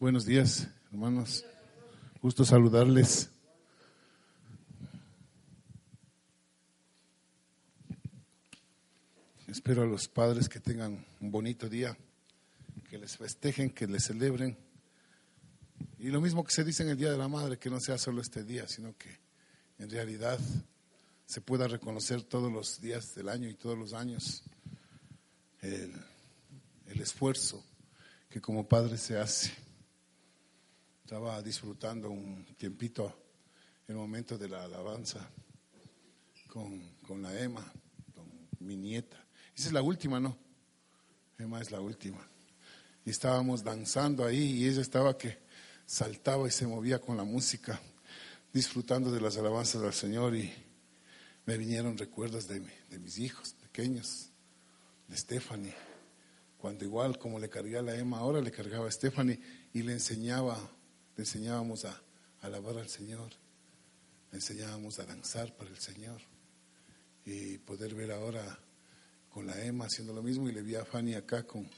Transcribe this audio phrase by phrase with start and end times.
[0.00, 1.44] Buenos días, hermanos.
[2.22, 3.30] Gusto saludarles.
[9.48, 11.96] Espero a los padres que tengan un bonito día,
[12.88, 14.56] que les festejen, que les celebren.
[15.98, 17.98] Y lo mismo que se dice en el Día de la Madre, que no sea
[17.98, 19.18] solo este día, sino que
[19.80, 20.38] en realidad
[21.26, 24.44] se pueda reconocer todos los días del año y todos los años
[25.60, 25.92] el,
[26.86, 27.64] esfuerzo
[28.30, 29.67] que como padre se hace.
[31.08, 33.10] Estaba disfrutando un tiempito
[33.86, 35.26] el momento de la alabanza
[36.48, 37.64] con, con la Emma,
[38.14, 38.26] con
[38.60, 39.16] mi nieta.
[39.56, 40.36] Esa es la última, ¿no?
[41.38, 42.18] Emma es la última.
[43.06, 45.38] Y estábamos danzando ahí y ella estaba que
[45.86, 47.80] saltaba y se movía con la música,
[48.52, 50.52] disfrutando de las alabanzas del Señor y
[51.46, 54.28] me vinieron recuerdos de, de mis hijos pequeños,
[55.08, 55.74] de Stephanie
[56.58, 59.40] cuando igual como le cargaba la Emma, ahora le cargaba a Stephanie
[59.72, 60.58] y le enseñaba,
[61.18, 62.00] le enseñábamos a,
[62.42, 63.28] alabar al Señor,
[64.30, 66.20] le enseñábamos a danzar para el Señor
[67.26, 68.56] y poder ver ahora
[69.28, 71.68] con la Emma haciendo lo mismo y le vi a Fanny acá con,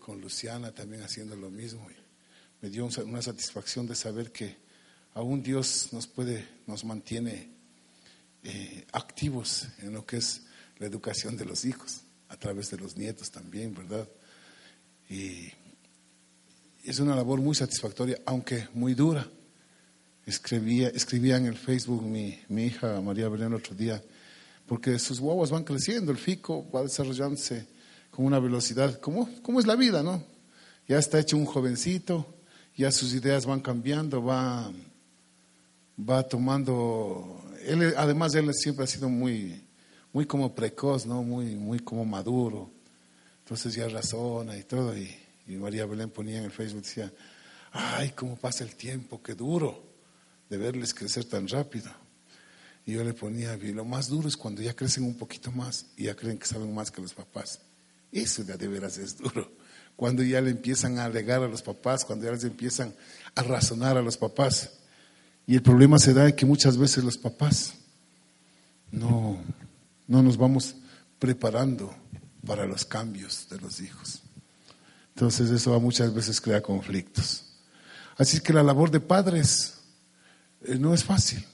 [0.00, 1.86] con Luciana también haciendo lo mismo.
[1.90, 1.96] Y
[2.62, 4.56] me dio una satisfacción de saber que
[5.12, 7.50] aún Dios nos puede, nos mantiene
[8.42, 10.44] eh, activos en lo que es
[10.78, 14.08] la educación de los hijos, a través de los nietos también, ¿verdad?
[15.10, 15.52] Y
[16.88, 19.28] es una labor muy satisfactoria, aunque muy dura.
[20.24, 24.02] Escribía, escribía en el Facebook mi, mi hija María Belén el otro día,
[24.66, 27.66] porque sus guaguas van creciendo, el fico va desarrollándose
[28.10, 30.22] con una velocidad, como, como es la vida, ¿no?
[30.86, 32.26] Ya está hecho un jovencito,
[32.76, 34.70] ya sus ideas van cambiando, va,
[35.98, 39.62] va tomando, él, además él siempre ha sido muy,
[40.12, 41.22] muy como precoz, ¿no?
[41.22, 42.70] Muy, muy como maduro.
[43.40, 44.96] Entonces ya razona y todo.
[44.96, 45.14] Y,
[45.56, 47.12] María Belén ponía en el Facebook, decía,
[47.72, 49.82] ay, cómo pasa el tiempo, qué duro
[50.48, 51.90] de verles crecer tan rápido.
[52.86, 56.04] Y yo le ponía, lo más duro es cuando ya crecen un poquito más y
[56.04, 57.60] ya creen que saben más que los papás.
[58.10, 59.52] Eso ya de veras es duro.
[59.94, 62.94] Cuando ya le empiezan a alegar a los papás, cuando ya les empiezan
[63.34, 64.70] a razonar a los papás.
[65.46, 67.74] Y el problema se da en que muchas veces los papás
[68.90, 69.38] no,
[70.06, 70.76] no nos vamos
[71.18, 71.94] preparando
[72.46, 74.22] para los cambios de los hijos.
[75.18, 77.42] Entonces eso muchas veces crea conflictos.
[78.16, 79.74] Así que la labor de padres
[80.60, 81.44] eh, no es fácil.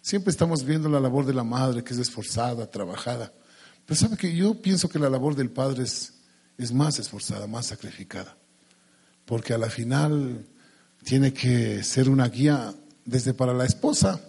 [0.00, 3.32] Siempre estamos viendo la labor de la madre que es esforzada, trabajada.
[3.84, 6.12] Pero sabe que yo pienso que la labor del padre es,
[6.72, 8.36] más esforzada, más sacrificada.
[9.24, 10.46] Porque a la final
[11.02, 12.72] tiene que ser una guía
[13.04, 14.20] desde para la esposa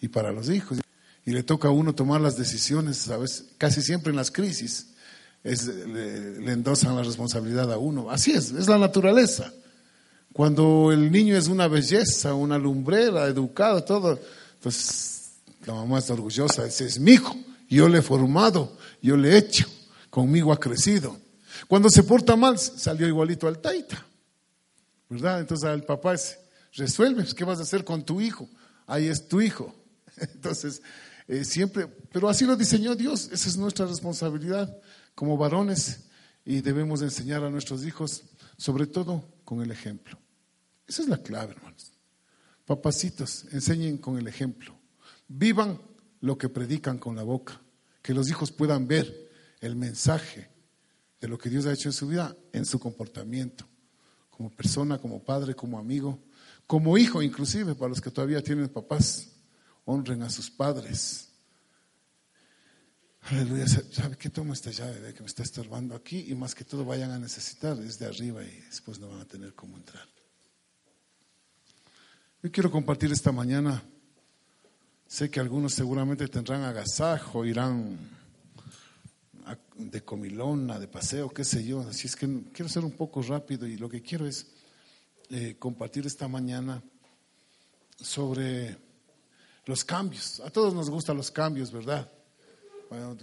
[0.00, 0.78] y para los hijos.
[1.26, 3.46] Y le toca a uno tomar las decisiones, ¿sabes?
[3.58, 4.94] Casi siempre en las crisis
[5.42, 8.10] le, endosan la responsabilidad a uno.
[8.10, 9.52] Así es, es la naturaleza.
[10.32, 14.18] Cuando el niño es una belleza, una lumbrera, educado, todo,
[14.54, 15.32] entonces
[15.66, 17.36] la mamá está orgullosa, ese es mi hijo,
[17.68, 19.66] yo le he formado, yo le he hecho,
[20.10, 21.16] conmigo ha crecido.
[21.66, 24.06] Cuando se porta mal, salió igualito al taita,
[25.08, 25.40] ¿verdad?
[25.40, 26.38] Entonces el papá es,
[26.74, 28.48] resuelve, ¿qué vas a hacer con tu hijo?
[28.86, 29.74] Ahí es tu hijo.
[30.16, 30.82] Entonces,
[31.26, 34.74] eh, siempre, pero así lo diseñó Dios, esa es nuestra responsabilidad
[35.18, 36.04] como varones
[36.44, 38.22] y debemos enseñar a nuestros hijos,
[38.56, 40.16] sobre todo con el ejemplo.
[40.86, 41.90] Esa es la clave, hermanos.
[42.64, 44.78] Papacitos, enseñen con el ejemplo.
[45.26, 45.80] Vivan
[46.20, 47.60] lo que predican con la boca.
[48.00, 50.48] Que los hijos puedan ver el mensaje
[51.20, 53.66] de lo que Dios ha hecho en su vida, en su comportamiento,
[54.30, 56.22] como persona, como padre, como amigo,
[56.64, 59.32] como hijo inclusive, para los que todavía tienen papás,
[59.84, 61.27] honren a sus padres
[63.22, 63.66] Aleluya.
[63.66, 64.30] ¿Sabe qué?
[64.30, 67.18] Toma esta llave de que me está estorbando aquí y más que todo vayan a
[67.18, 70.06] necesitar desde arriba y después no van a tener cómo entrar.
[72.42, 73.82] Yo quiero compartir esta mañana.
[75.06, 77.98] Sé que algunos seguramente tendrán agasajo, irán
[79.76, 81.80] de comilona, de paseo, qué sé yo.
[81.80, 84.46] Así es que quiero ser un poco rápido y lo que quiero es
[85.30, 86.82] eh, compartir esta mañana
[88.00, 88.76] sobre
[89.66, 90.40] los cambios.
[90.40, 92.10] A todos nos gustan los cambios, ¿verdad?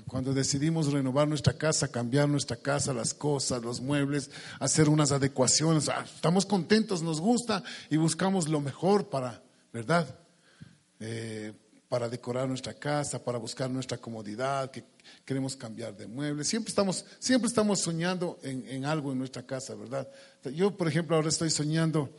[0.07, 4.29] Cuando decidimos renovar nuestra casa, cambiar nuestra casa, las cosas, los muebles,
[4.59, 9.41] hacer unas adecuaciones, ah, estamos contentos, nos gusta y buscamos lo mejor para,
[9.73, 10.19] ¿verdad?
[10.99, 11.53] Eh,
[11.89, 14.83] para decorar nuestra casa, para buscar nuestra comodidad, que
[15.23, 16.47] queremos cambiar de muebles.
[16.47, 20.07] Siempre estamos, siempre estamos soñando en, algo en nuestra casa, ¿verdad?
[20.53, 22.11] Yo, por ejemplo, ahora estoy soñando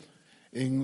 [0.50, 0.80] en,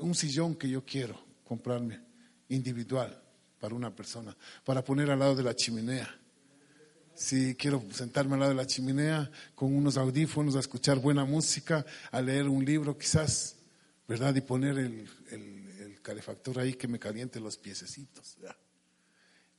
[0.00, 2.00] un sillón que yo quiero comprarme,
[2.48, 3.22] individual
[3.66, 6.08] para una persona, para poner al lado de la chimenea.
[7.16, 11.84] Si quiero sentarme al lado de la chimenea con unos audífonos a escuchar buena música,
[12.12, 13.56] a leer un libro quizás,
[14.06, 14.36] ¿verdad?
[14.36, 18.36] Y poner el, calefactor ahí que me caliente los piececitos.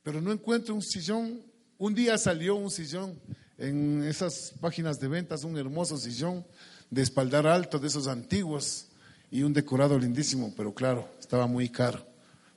[0.03, 1.41] Pero no encuentro un sillón.
[1.77, 3.19] Un día salió un sillón
[3.57, 6.45] en esas páginas de ventas, un hermoso sillón
[6.89, 8.87] de espaldar alto, de esos antiguos,
[9.29, 12.07] y un decorado lindísimo, pero claro, estaba muy caro.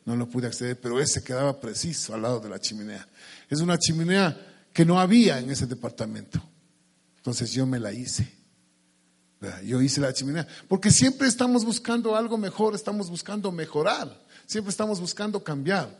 [0.05, 3.07] No lo pude acceder, pero ese quedaba preciso al lado de la chimenea.
[3.49, 4.37] Es una chimenea
[4.73, 6.43] que no había en ese departamento.
[7.17, 8.41] Entonces yo me la hice.
[9.65, 15.01] Yo hice la chimenea, porque siempre estamos buscando algo mejor, estamos buscando mejorar, siempre estamos
[15.01, 15.99] buscando cambiar.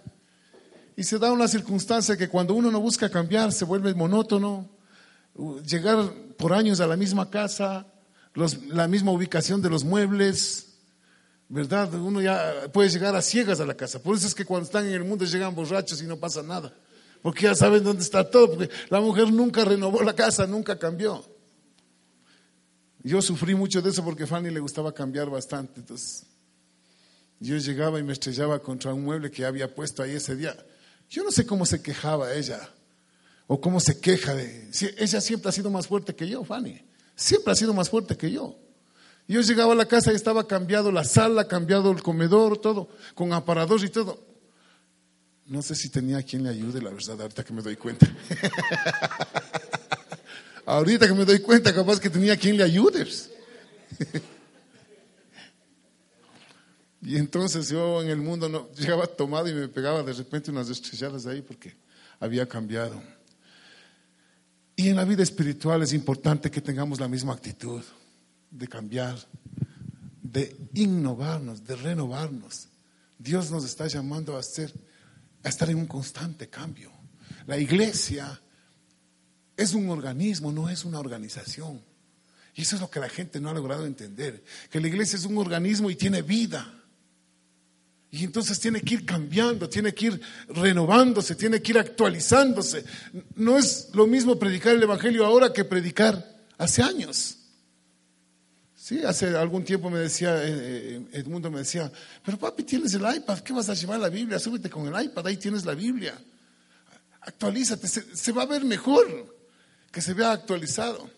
[0.95, 4.69] Y se da una circunstancia que cuando uno no busca cambiar se vuelve monótono,
[5.65, 7.87] llegar por años a la misma casa,
[8.69, 10.70] la misma ubicación de los muebles,
[11.51, 11.93] ¿verdad?
[11.95, 14.01] Uno ya puede llegar a ciegas a la casa.
[14.01, 16.73] Por eso es que cuando están en el mundo llegan borrachos y no pasa nada,
[17.23, 21.23] porque ya saben dónde está todo, porque la mujer nunca renovó la casa, nunca cambió.
[23.03, 25.81] Yo sufrí mucho de eso porque Fanny le gustaba cambiar bastante.
[25.81, 26.25] Entonces,
[27.41, 30.57] yo llegaba y me estrellaba contra un mueble que había puesto ahí ese día.
[31.09, 32.61] Yo no sé cómo se quejaba ella
[33.49, 34.71] o cómo se queja de...
[34.99, 36.81] Ella siempre ha sido más fuerte que yo, Fanny.
[37.17, 38.57] Siempre ha sido más fuerte que yo.
[39.31, 43.33] Yo llegaba a la casa y estaba cambiado la sala, cambiado el comedor, todo, con
[43.33, 44.21] aparador y todo.
[45.47, 48.09] No sé si tenía quien le ayude, la verdad, ahorita que me doy cuenta.
[50.67, 53.07] Ahorita que me doy cuenta, capaz que tenía quien le ayude.
[57.03, 60.69] y entonces yo en el mundo no, llegaba tomado y me pegaba de repente unas
[60.71, 61.77] estrelladas ahí porque
[62.19, 63.01] había cambiado.
[64.75, 67.83] Y en la vida espiritual es importante que tengamos la misma actitud
[68.51, 69.17] de cambiar,
[70.23, 72.69] de innovarnos, de renovarnos.
[73.19, 74.73] Dios nos está llamando a, hacer,
[75.43, 76.91] a estar en un constante cambio.
[77.47, 78.41] La iglesia
[79.57, 81.83] es un organismo, no es una organización.
[82.55, 85.25] Y eso es lo que la gente no ha logrado entender, que la iglesia es
[85.25, 86.81] un organismo y tiene vida.
[88.11, 92.85] Y entonces tiene que ir cambiando, tiene que ir renovándose, tiene que ir actualizándose.
[93.37, 97.37] No es lo mismo predicar el Evangelio ahora que predicar hace años.
[98.91, 101.93] Sí, hace algún tiempo me decía, eh, eh, Edmundo me decía,
[102.25, 104.41] pero papi, tienes el iPad, ¿qué vas a llevar la Biblia?
[104.41, 106.21] Súbete con el iPad, ahí tienes la Biblia.
[107.21, 109.39] Actualízate, se va a ver mejor
[109.93, 111.09] que se vea actualizado.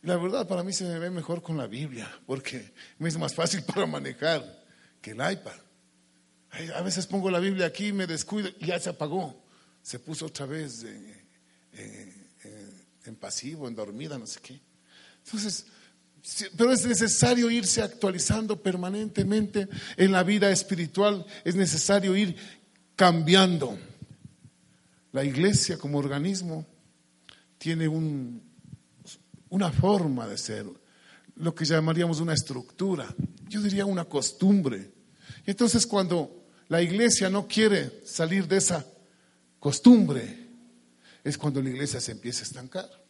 [0.00, 3.62] La verdad, para mí se me ve mejor con la Biblia, porque es más fácil
[3.66, 4.64] para manejar
[5.02, 5.60] que el iPad.
[6.76, 9.44] A veces pongo la Biblia aquí, me descuido y ya se apagó.
[9.82, 10.82] Se puso otra vez
[11.74, 14.58] en pasivo, en dormida, no sé qué.
[15.26, 15.66] Entonces,
[16.56, 22.34] pero es necesario irse actualizando permanentemente en la vida espiritual, es necesario ir
[22.96, 23.78] cambiando.
[25.12, 26.66] La iglesia como organismo
[27.58, 30.66] tiene una forma de ser,
[31.36, 33.14] lo que llamaríamos una estructura,
[33.48, 34.92] yo diría una costumbre.
[35.46, 38.86] Y entonces cuando la iglesia no quiere salir de esa
[39.58, 40.48] costumbre,
[41.22, 43.03] es cuando la iglesia se empieza a estancar.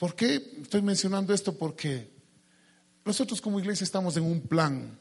[0.00, 1.58] ¿Por qué estoy mencionando esto?
[1.58, 2.08] Porque
[3.04, 4.98] nosotros como iglesia estamos en un plan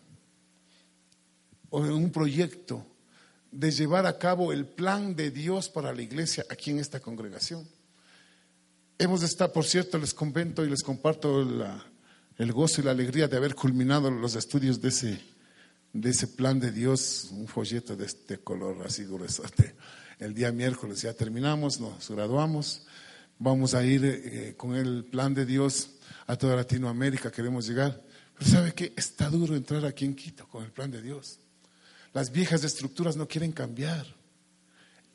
[1.70, 2.86] o en un proyecto
[3.50, 7.66] de llevar a cabo el plan de Dios para la iglesia aquí en esta congregación.
[8.98, 11.48] Hemos de estar, por cierto, les comento y les comparto
[12.38, 15.22] el gozo y la alegría de haber culminado los estudios de ese,
[15.94, 19.44] de ese plan de Dios, un folleto de este color así grueso.
[20.20, 22.86] El día miércoles ya terminamos, nos graduamos,
[23.40, 25.92] vamos a ir eh, con el plan de Dios
[26.28, 28.04] a toda Latinoamérica, queremos llegar.
[28.38, 28.94] Pero ¿sabe qué?
[28.96, 31.40] Está duro entrar aquí en Quito con el plan de Dios.
[32.14, 34.06] Las viejas estructuras no quieren cambiar.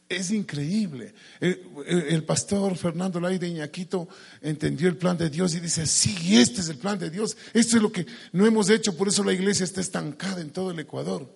[0.09, 1.14] Es increíble.
[1.40, 4.09] El, pastor Fernando Laide Iñaquito
[4.43, 7.37] entendió el plan de Dios y dice, sí, este es el plan de Dios.
[7.52, 10.71] Esto es lo que no hemos hecho, por eso la iglesia está estancada en todo
[10.71, 11.35] el Ecuador.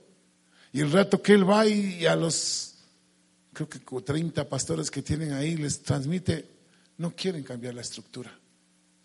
[0.73, 2.75] Y el rato que él va y a los,
[3.54, 6.58] creo que 30 pastores que tienen ahí, les transmite,
[6.99, 8.38] no quieren cambiar la estructura.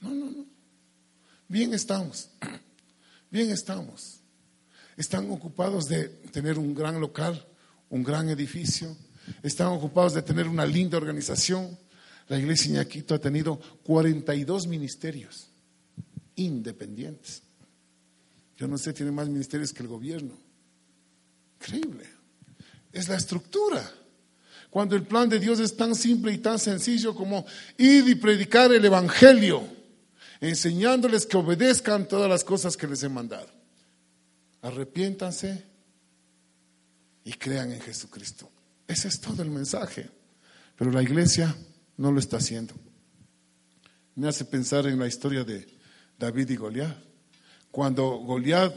[0.02, 0.46] No, no, no.
[1.48, 2.30] Bien estamos.
[3.32, 4.24] Bien estamos
[4.98, 7.46] están ocupados de tener un gran local,
[7.90, 8.96] un gran edificio,
[9.42, 11.78] están ocupados de tener una linda organización.
[12.28, 15.50] La iglesia Iñaquito ha tenido 42 ministerios
[16.36, 17.42] independientes.
[18.58, 20.34] Yo no sé, tiene más ministerios que el gobierno.
[21.60, 22.06] Increíble.
[22.92, 23.84] Es la estructura.
[24.74, 27.46] Cuando el plan de Dios es tan simple y tan sencillo como
[27.78, 29.62] ir y predicar el Evangelio,
[30.42, 33.64] enseñándoles que obedezcan todas las cosas que les he mandado
[34.64, 35.64] arrepiéntanse
[37.26, 38.50] y crean en Jesucristo.
[38.88, 40.10] Ese es todo el mensaje.
[40.76, 41.56] Pero la iglesia
[41.98, 42.74] no lo está haciendo.
[44.16, 45.68] Me hace pensar en la historia de
[46.18, 46.98] David y Goliat.
[47.72, 48.74] cuando Goliat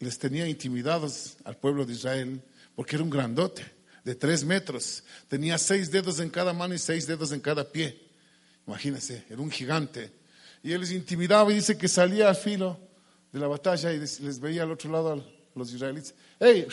[0.00, 2.42] les tenía intimidados al pueblo de Israel,
[2.74, 3.73] porque era un grandote
[4.04, 8.00] de tres metros, tenía seis dedos en cada mano y seis dedos en cada pie.
[8.66, 10.12] Imagínense, era un gigante.
[10.62, 12.78] Y él les intimidaba y dice que salía al filo
[13.32, 16.14] de la batalla y les veía al otro lado a los israelitas.
[16.38, 16.66] ¡Hey!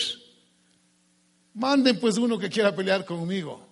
[1.53, 3.67] Manden pues uno que quiera pelear conmigo.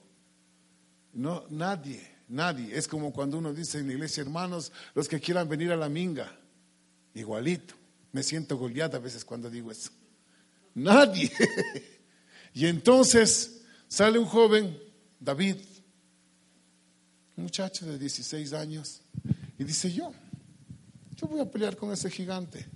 [1.13, 2.75] No, nadie, nadie.
[2.78, 5.89] Es como cuando uno dice en la iglesia, hermanos, los que quieran venir a la
[5.89, 6.38] minga.
[7.13, 7.75] Igualito.
[8.12, 9.92] Me siento goleada a veces cuando digo eso.
[10.75, 11.32] Nadie.
[12.60, 14.78] y entonces sale un joven,
[15.18, 15.56] David,
[17.38, 19.00] un muchacho de 16 años,
[19.58, 20.12] y dice yo,
[21.16, 22.68] yo voy a pelear con ese gigante.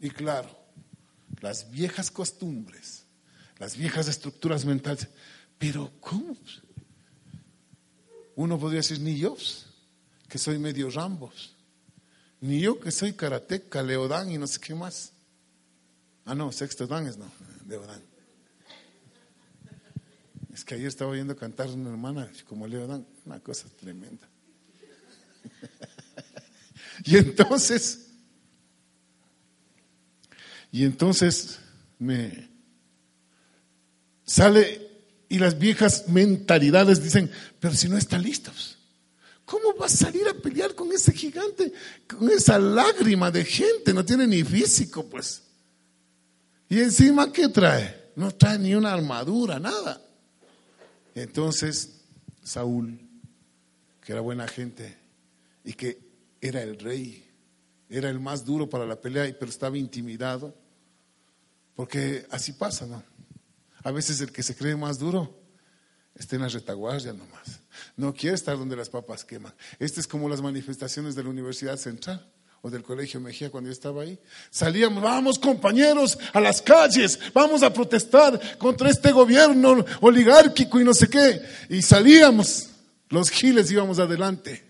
[0.00, 0.50] Y claro,
[1.40, 3.04] las viejas costumbres,
[3.60, 5.06] las viejas estructuras mentales.
[5.56, 6.36] Pero ¿cómo?
[8.34, 9.36] Uno podría decir, ni yo,
[10.28, 11.54] que soy medio rambos,
[12.40, 15.12] ni yo que soy karateca, leodán y no sé qué más.
[16.24, 17.30] Ah, no, sexto dan es no,
[17.68, 18.02] leodán.
[20.52, 24.28] Es que ayer estaba oyendo cantar una hermana como leodán, una cosa tremenda.
[27.04, 28.08] y entonces
[30.70, 31.58] y entonces
[31.98, 32.48] me
[34.24, 34.86] sale
[35.28, 38.50] y las viejas mentalidades dicen, pero si no está listo,
[39.44, 41.72] ¿cómo va a salir a pelear con ese gigante,
[42.06, 43.92] con esa lágrima de gente?
[43.92, 45.42] No tiene ni físico, pues.
[46.68, 48.10] Y encima, ¿qué trae?
[48.16, 50.02] No trae ni una armadura, nada.
[51.14, 52.02] Entonces,
[52.42, 53.00] Saúl,
[54.02, 54.96] que era buena gente
[55.64, 55.98] y que
[56.40, 57.24] era el rey,
[57.88, 60.54] era el más duro para la pelea, pero estaba intimidado.
[61.74, 63.02] Porque así pasa, ¿no?
[63.84, 65.40] A veces el que se cree más duro
[66.14, 67.60] está en la retaguardia nomás.
[67.96, 69.54] No quiere estar donde las papas queman.
[69.78, 72.28] Este es como las manifestaciones de la Universidad Central
[72.62, 74.18] o del Colegio Mejía cuando yo estaba ahí.
[74.50, 80.94] Salíamos, vamos compañeros, a las calles, vamos a protestar contra este gobierno oligárquico y no
[80.94, 81.40] sé qué.
[81.68, 82.70] Y salíamos,
[83.08, 84.64] los giles íbamos adelante,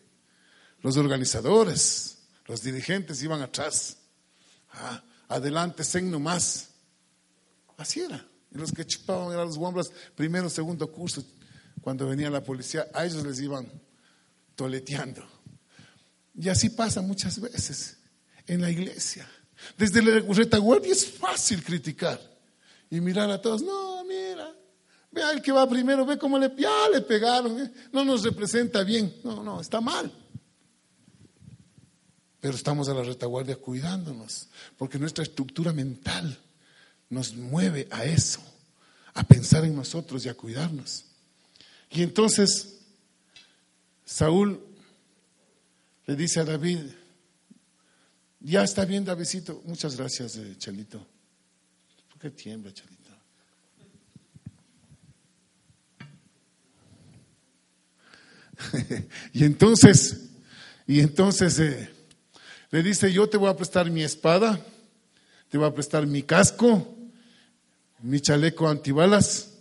[0.82, 3.96] los organizadores, los dirigentes iban atrás.
[4.72, 6.68] Ah, adelante, sen nomás.
[7.76, 8.24] Así era.
[8.50, 11.22] Y los que chupaban eran los guambras, primero, segundo curso,
[11.80, 13.70] cuando venía la policía, a ellos les iban
[14.56, 15.22] toleteando.
[16.40, 17.96] Y así pasa muchas veces
[18.46, 19.28] en la iglesia.
[19.76, 22.20] Desde la retaguardia es fácil criticar
[22.88, 23.60] y mirar a todos.
[23.60, 24.54] No, mira,
[25.10, 27.72] vea el que va primero, ve cómo le, ya le pegaron, ¿eh?
[27.92, 29.12] no nos representa bien.
[29.24, 30.12] No, no, está mal.
[32.40, 36.38] Pero estamos a la retaguardia cuidándonos, porque nuestra estructura mental
[37.10, 38.40] nos mueve a eso,
[39.12, 41.04] a pensar en nosotros y a cuidarnos.
[41.90, 42.76] Y entonces
[44.04, 44.67] Saúl
[46.08, 46.80] le dice a David,
[48.40, 51.06] ya está bien Davidcito, muchas gracias eh, Chalito.
[52.08, 53.10] ¿Por qué tiembla Chalito?
[59.34, 60.30] y entonces,
[60.86, 61.90] y entonces eh,
[62.70, 64.58] le dice, yo te voy a prestar mi espada,
[65.50, 66.96] te voy a prestar mi casco,
[68.00, 69.58] mi chaleco antibalas.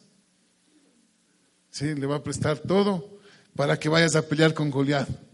[1.71, 3.19] Sí, le va a prestar todo
[3.53, 5.26] para que vayas a pelear con Goliat.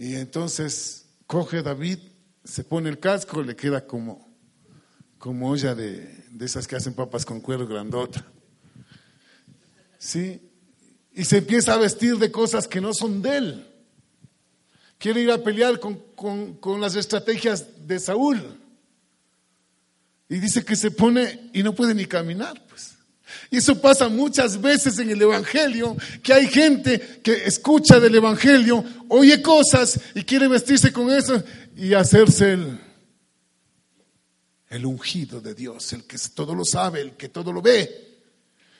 [0.00, 2.00] Y entonces coge David,
[2.42, 4.34] se pone el casco, le queda como,
[5.16, 8.26] como olla de, de esas que hacen papas con cuero grandota.
[9.98, 10.40] Sí,
[11.12, 13.66] y se empieza a vestir de cosas que no son de él
[15.00, 18.40] quiere ir a pelear con, las estrategias de Saúl.
[20.28, 22.94] Y dice que se pone y no puede ni caminar, pues.
[23.50, 28.84] Y eso pasa muchas veces en el Evangelio, que hay gente que escucha del Evangelio,
[29.08, 31.42] oye cosas y quiere vestirse con eso
[31.76, 32.78] y hacerse el,
[34.68, 38.22] el ungido de Dios, el que todo lo sabe, el que todo lo ve,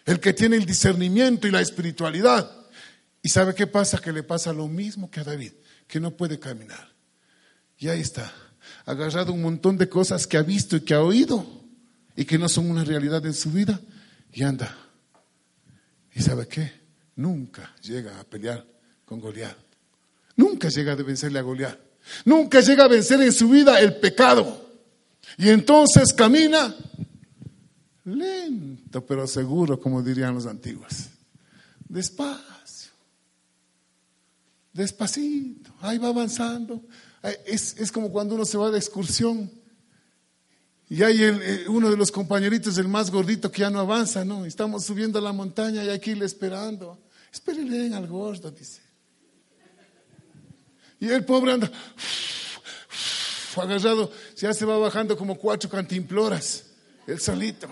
[0.06, 2.50] el que tiene el discernimiento y la espiritualidad.
[3.22, 3.98] ¿Y sabe qué pasa?
[3.98, 5.52] Que le pasa lo mismo que a David
[5.90, 6.88] que no puede caminar.
[7.76, 8.32] Y ahí está,
[8.86, 11.44] agarrado un montón de cosas que ha visto y que ha oído
[12.16, 13.80] y que no son una realidad en su vida
[14.32, 14.76] y anda.
[16.12, 16.72] ¿Y sabe qué?
[17.16, 18.66] Nunca llega a pelear
[19.04, 19.56] con Goliat.
[20.36, 21.78] Nunca llega a vencerle a Goliat.
[22.24, 24.68] Nunca llega a vencer en su vida el pecado.
[25.36, 26.74] Y entonces camina
[28.04, 31.10] lento pero seguro, como dirían los antiguos.
[31.88, 32.50] Despacio
[34.72, 36.82] despacito, ahí va avanzando.
[37.44, 39.50] Es, como cuando uno se va de excursión
[40.90, 44.44] y hay el, uno de los compañeritos, el más gordito, que ya no avanza, ¿no?
[44.44, 46.98] Estamos subiendo a la montaña y hay que irle esperando.
[47.32, 48.82] Espérenle al gordo, dice.
[50.98, 51.70] Y el pobre anda,
[53.56, 56.64] agarrado, ya se va bajando como cuatro cantimploras,
[57.06, 57.68] el solito.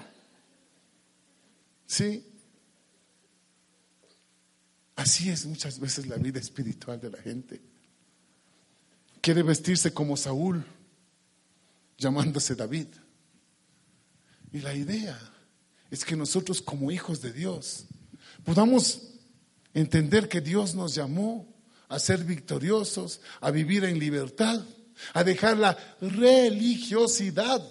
[1.89, 2.25] ¿Sí?
[4.95, 7.61] Así es muchas veces la vida espiritual de la gente.
[9.21, 10.65] Quiere vestirse como Saúl,
[11.99, 12.87] llamándose David.
[14.52, 15.19] Y la idea
[15.90, 17.85] es que nosotros como hijos de Dios
[18.45, 19.02] podamos
[19.75, 21.47] entender que Dios nos llamó
[21.88, 24.61] a ser victoriosos, a vivir en libertad,
[25.12, 27.62] a dejar la religiosidad.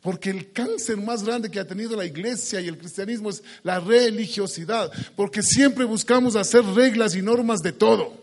[0.00, 3.78] Porque el cáncer más grande que ha tenido la iglesia y el cristianismo es la
[3.78, 4.90] religiosidad.
[5.14, 8.20] Porque siempre buscamos hacer reglas y normas de todo.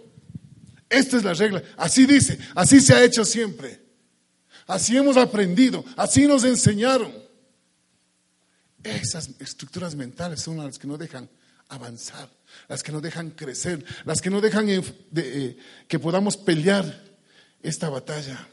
[0.90, 1.64] Esta es la regla.
[1.78, 3.80] Así dice, así se ha hecho siempre.
[4.68, 7.29] Así hemos aprendido, así nos enseñaron.
[8.84, 11.30] Esas estructuras mentales son las que no dejan
[11.68, 12.30] avanzar,
[12.68, 15.58] las que no dejan crecer, las que no dejan eh,
[15.88, 17.04] que podamos pelear
[17.62, 18.48] esta batalla.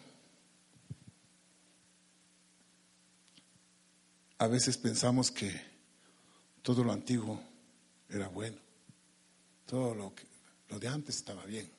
[4.38, 5.59] A veces pensamos que
[6.62, 7.40] todo lo antiguo
[8.09, 8.59] era bueno,
[9.64, 10.25] todo lo, que,
[10.68, 11.71] lo de antes estaba bien.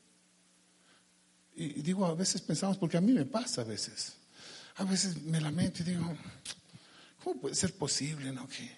[1.56, 4.14] Y, digo, a veces pensamos, porque a mí me pasa a veces,
[4.76, 6.16] a veces me lamento y digo,
[7.28, 8.48] ¿cómo puede ser posible no?
[8.48, 8.72] que,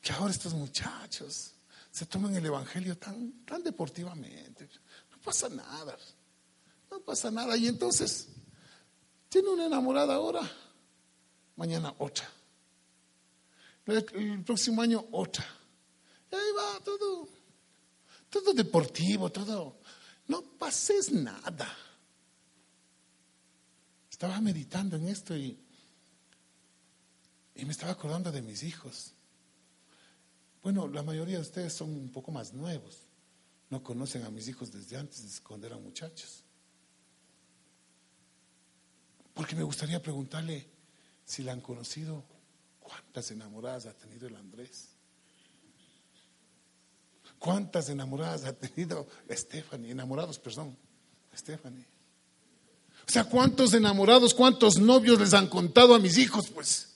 [0.00, 1.54] que ahora estos muchachos
[1.90, 4.68] se toman el Evangelio tan, tan deportivamente?
[5.10, 5.98] No pasa nada,
[6.88, 7.56] no pasa nada.
[7.56, 8.28] Y entonces,
[9.28, 10.48] tiene una enamorada ahora,
[11.56, 12.30] mañana otra
[13.86, 15.44] el próximo año otra.
[16.30, 17.28] Y ahí va todo,
[18.28, 19.80] todo deportivo, todo.
[20.28, 21.76] No pases nada.
[24.08, 25.58] Estaba meditando en esto y,
[27.60, 29.12] y me estaba acordando de mis hijos.
[30.62, 32.98] Bueno, la mayoría de ustedes son un poco más nuevos.
[33.68, 36.42] No conocen a mis hijos desde antes, cuando eran muchachos.
[39.34, 40.66] Porque me gustaría preguntarle
[41.24, 42.24] si la han conocido
[42.90, 44.88] ¿Cuántas enamoradas ha tenido el Andrés?
[47.38, 49.92] ¿Cuántas enamoradas ha tenido Stephanie?
[49.92, 50.76] Enamorados, perdón,
[51.36, 51.86] Stephanie.
[53.06, 56.50] O sea, ¿cuántos enamorados, cuántos novios les han contado a mis hijos?
[56.50, 56.89] Pues.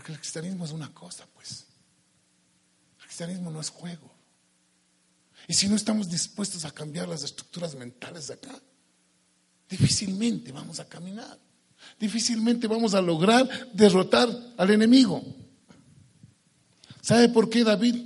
[0.00, 1.66] Porque el cristianismo es una cosa, pues.
[2.98, 4.10] El cristianismo no es juego.
[5.46, 8.58] Y si no estamos dispuestos a cambiar las estructuras mentales de acá,
[9.68, 11.38] difícilmente vamos a caminar
[11.98, 15.22] difícilmente vamos a lograr derrotar al enemigo.
[17.00, 17.96] ¿Sabe por qué David?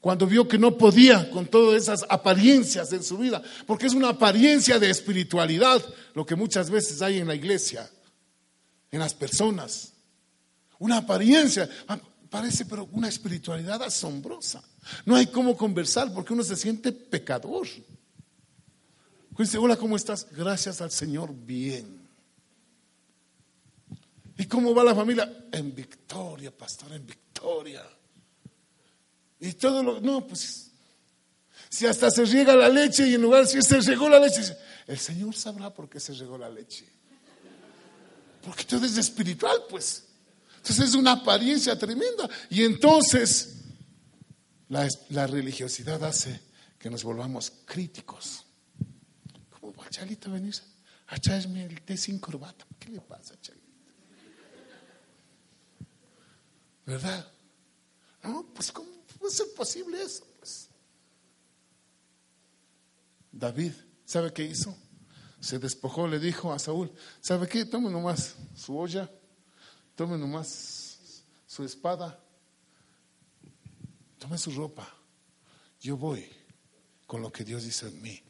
[0.00, 4.10] Cuando vio que no podía con todas esas apariencias en su vida, porque es una
[4.10, 5.82] apariencia de espiritualidad
[6.14, 7.88] lo que muchas veces hay en la iglesia,
[8.90, 9.91] en las personas.
[10.82, 11.96] Una apariencia, ah,
[12.28, 14.64] parece pero una espiritualidad asombrosa.
[15.06, 17.68] No hay cómo conversar porque uno se siente pecador.
[19.38, 20.26] Dice, hola, ¿cómo estás?
[20.32, 22.08] Gracias al Señor, bien.
[24.36, 25.46] ¿Y cómo va la familia?
[25.52, 27.88] En victoria, pastor, en victoria.
[29.38, 30.00] Y todo lo...
[30.00, 30.72] No, pues...
[31.68, 34.42] Si hasta se riega la leche y en lugar si se regó la leche,
[34.88, 36.88] el Señor sabrá por qué se regó la leche.
[38.44, 40.08] Porque todo es espiritual, pues.
[40.62, 42.30] Entonces es una apariencia tremenda.
[42.48, 43.56] Y entonces
[44.68, 46.40] la, religiosidad hace
[46.78, 48.44] que nos volvamos críticos.
[49.50, 50.54] ¿Cómo va Chalita a venir
[51.08, 52.64] a echarme el té sin corbata?
[52.78, 53.66] ¿Qué le pasa, Chalita?
[56.86, 57.32] ¿Verdad?
[58.22, 60.24] No, pues ¿cómo puede ser posible eso?
[60.38, 60.68] Pues?
[63.32, 63.72] David,
[64.04, 64.76] ¿sabe qué hizo?
[65.40, 67.64] Se despojó, le dijo a Saúl, ¿sabe qué?
[67.64, 69.10] Tome nomás su olla,
[69.94, 72.18] tome nomás su espada,
[74.18, 74.88] tome su ropa.
[75.80, 76.28] Yo voy
[77.06, 78.22] con lo que Dios hizo en mí.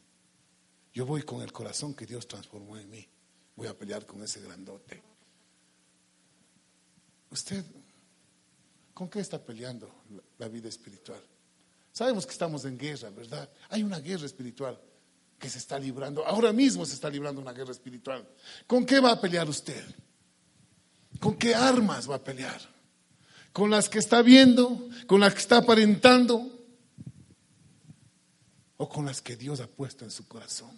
[0.93, 3.07] Yo voy con el corazón que Dios transformó en mí.
[3.55, 5.01] Voy a pelear con ese grandote.
[7.29, 7.65] Usted
[8.93, 10.03] ¿Con qué está peleando
[10.37, 11.21] la vida espiritual?
[11.91, 13.49] Sabemos que estamos en guerra, ¿verdad?
[13.69, 14.79] Hay una guerra espiritual
[15.39, 16.25] que se está librando.
[16.25, 18.27] Ahora mismo se está librando una guerra espiritual.
[18.67, 19.83] ¿Con qué va a pelear usted?
[21.23, 22.59] ¿Con qué armas va a pelear?
[23.53, 24.89] ¿Con las que está viendo?
[25.07, 26.51] ¿Con las que está aparentando?
[28.75, 30.77] ¿O con las que Dios ha puesto en su corazón?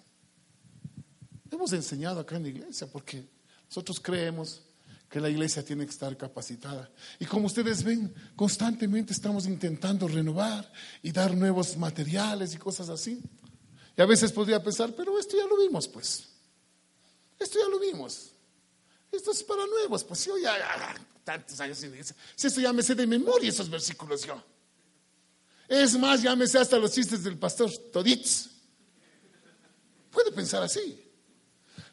[1.49, 3.27] Hemos enseñado acá en la iglesia porque
[3.69, 4.61] nosotros creemos
[5.09, 6.91] que la iglesia tiene que estar capacitada.
[7.17, 13.19] Y como ustedes ven, constantemente estamos intentando renovar y dar nuevos materiales y cosas así.
[13.97, 16.27] Y a veces podría pensar, pero esto ya lo vimos, pues.
[17.39, 18.34] Esto ya lo vimos.
[19.11, 20.55] Esto es para nuevos, pues yo ya,
[21.23, 22.15] tantos años sin iglesia.
[22.35, 24.41] Si esto ya me sé de memoria esos versículos yo.
[25.67, 28.49] Es más, ya me sé hasta los chistes del pastor Toditz.
[30.11, 31.01] Puede pensar así.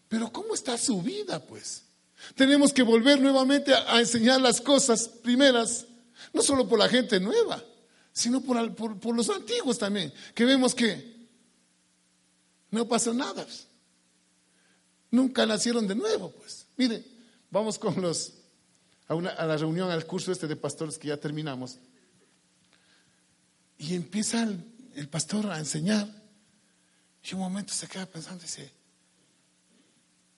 [0.09, 1.85] Pero ¿cómo está su vida, pues?
[2.35, 5.87] Tenemos que volver nuevamente a, enseñar las cosas primeras,
[6.33, 7.65] no solo por la gente nueva,
[8.13, 11.13] sino por, por los antiguos también, que vemos que
[12.71, 13.47] no pasa nada.
[15.13, 16.67] Nunca nacieron de nuevo, pues.
[16.77, 17.05] Mire,
[17.51, 18.33] vamos con los
[19.07, 21.79] a, a, la reunión, al curso este de pastores que ya terminamos.
[23.79, 26.09] Y empieza el, pastor a enseñar.
[27.23, 28.73] Y un momento se queda pensando y dice,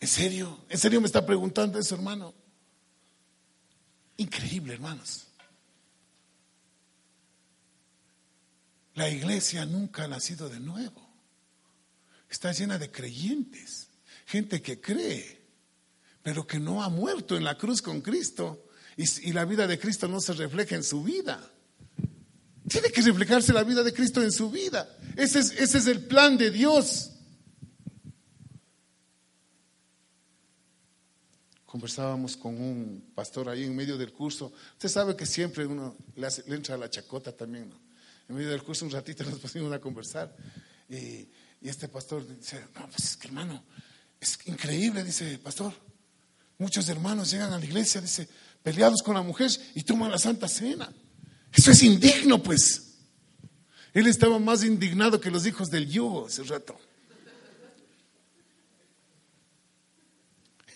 [0.01, 0.65] ¿en serio?
[0.69, 2.35] ¿En serio me está preguntando eso, hermano?
[4.17, 5.29] Increíble, hermanos.
[8.95, 11.09] La iglesia nunca ha nacido de nuevo.
[12.29, 13.89] Está llena de creyentes,
[14.25, 15.43] gente que cree,
[16.23, 18.65] pero que no ha muerto en la cruz con Cristo
[18.97, 21.41] y, la vida de Cristo no se refleja en su vida.
[22.69, 24.89] Tiene que reflejarse la vida de Cristo en su vida.
[25.17, 27.11] Ese es, el plan de Dios.
[31.67, 34.53] Conversábamos con un pastor ahí en medio del curso.
[34.73, 37.73] Usted sabe que siempre uno le, entra a la chacota también.
[38.29, 40.35] En medio del curso un ratito nos pusimos a conversar.
[40.89, 41.29] Y
[41.69, 43.65] este pastor dice, no, pues es que hermano,
[44.25, 45.73] es increíble, dice, pastor.
[46.59, 48.29] Muchos hermanos llegan a la iglesia, dice,
[48.63, 50.91] peleados con la mujer y toman la Santa Cena.
[51.53, 52.95] Eso es indigno, pues.
[53.93, 56.79] Él estaba más indignado que los hijos del yugo ese rato.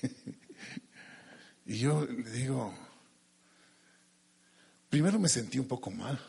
[1.66, 2.74] y yo le digo,
[4.90, 6.20] primero me sentí un poco mal,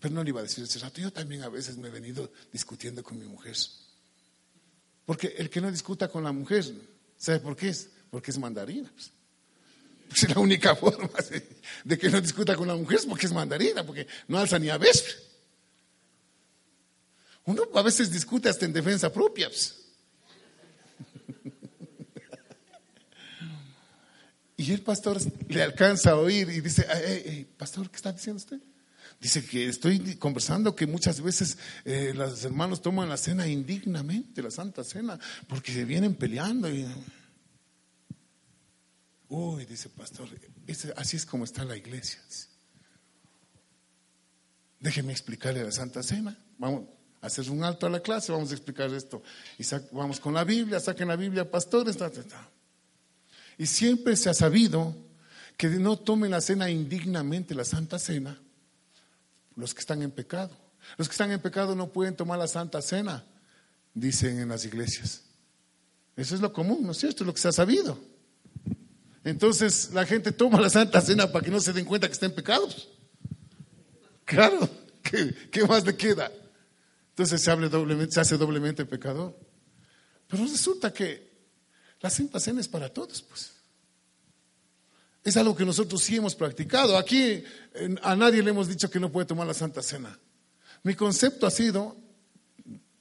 [0.00, 1.00] pero no le iba a decir ese rato.
[1.00, 3.56] Yo también a veces me he venido discutiendo con mi mujer.
[5.08, 6.66] Porque el que no discuta con la mujer,
[7.16, 7.88] ¿sabe por qué es?
[8.10, 8.92] Porque es mandarina.
[8.92, 9.10] Pues.
[10.06, 11.08] Pues la única forma
[11.84, 14.68] de, que no discuta con la mujer es porque es mandarina, porque no alza ni
[14.68, 14.94] a ver.
[17.46, 19.48] Uno a veces discute hasta en defensa propia.
[19.48, 19.76] Pues.
[24.58, 25.18] Y el pastor
[25.48, 28.58] le alcanza a oír y dice, pastor, ¿qué está diciendo usted?
[29.20, 34.50] Dice que estoy conversando que muchas veces eh, los hermanos toman la cena indignamente, la
[34.50, 36.72] Santa Cena, porque se vienen peleando.
[36.72, 36.86] Y,
[39.28, 40.28] Uy, dice pastor,
[40.96, 42.20] así es como está la iglesia.
[44.80, 46.38] Déjeme explicarle la Santa Cena.
[46.56, 46.84] Vamos
[47.20, 49.22] a hacer un alto a la clase, vamos a explicar esto.
[49.58, 51.98] Y vamos con la Biblia, saquen la Biblia, pastores.
[53.58, 54.96] Y siempre se ha sabido
[55.58, 58.40] que no tomen la cena indignamente, la Santa Cena,
[59.58, 60.56] los que están en pecado.
[60.96, 63.24] Los que están en pecado no pueden tomar la Santa Cena,
[63.92, 65.22] dicen en las iglesias.
[66.16, 67.24] Eso es lo común, ¿no es cierto?
[67.24, 67.98] Es lo que se ha sabido.
[69.24, 72.26] Entonces la gente toma la Santa Cena para que no se den cuenta que está
[72.26, 72.88] en pecados.
[74.24, 74.70] Claro,
[75.02, 76.30] ¿qué, más le queda?
[77.10, 79.36] Entonces se, doblemente, se hace doblemente pecador.
[80.28, 81.28] Pero resulta que
[82.00, 83.57] la Santa Cena es para todos, pues.
[85.28, 86.96] Es algo que nosotros sí hemos practicado.
[86.96, 87.44] Aquí
[88.02, 90.18] a nadie le hemos dicho que no puede tomar la Santa Cena.
[90.82, 91.98] Mi concepto ha sido,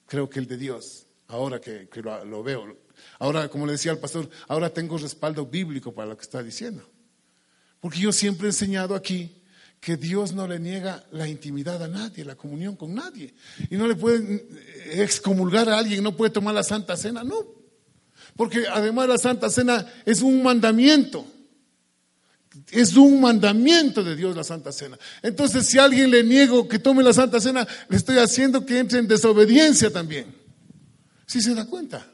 [0.05, 1.87] creo que el de Dios, ahora que,
[2.25, 2.77] lo veo,
[3.19, 6.83] Ahora, como le decía al pastor, ahora tengo respaldo bíblico para lo que está diciendo.
[7.79, 9.41] Porque yo siempre he enseñado aquí
[9.79, 13.35] que Dios no le niega la intimidad a nadie, la comunión con nadie.
[13.69, 14.47] Y no le puede
[14.91, 17.45] excomulgar a alguien, no puede tomar la Santa Cena, no.
[18.35, 21.25] Porque además la Santa Cena es un mandamiento.
[22.71, 24.97] Es un mandamiento de Dios la Santa Cena.
[25.21, 28.79] Entonces, si a alguien le niego que tome la Santa Cena, le estoy haciendo que
[28.79, 30.35] entre en desobediencia también.
[31.25, 32.09] ¿Sí se da cuenta?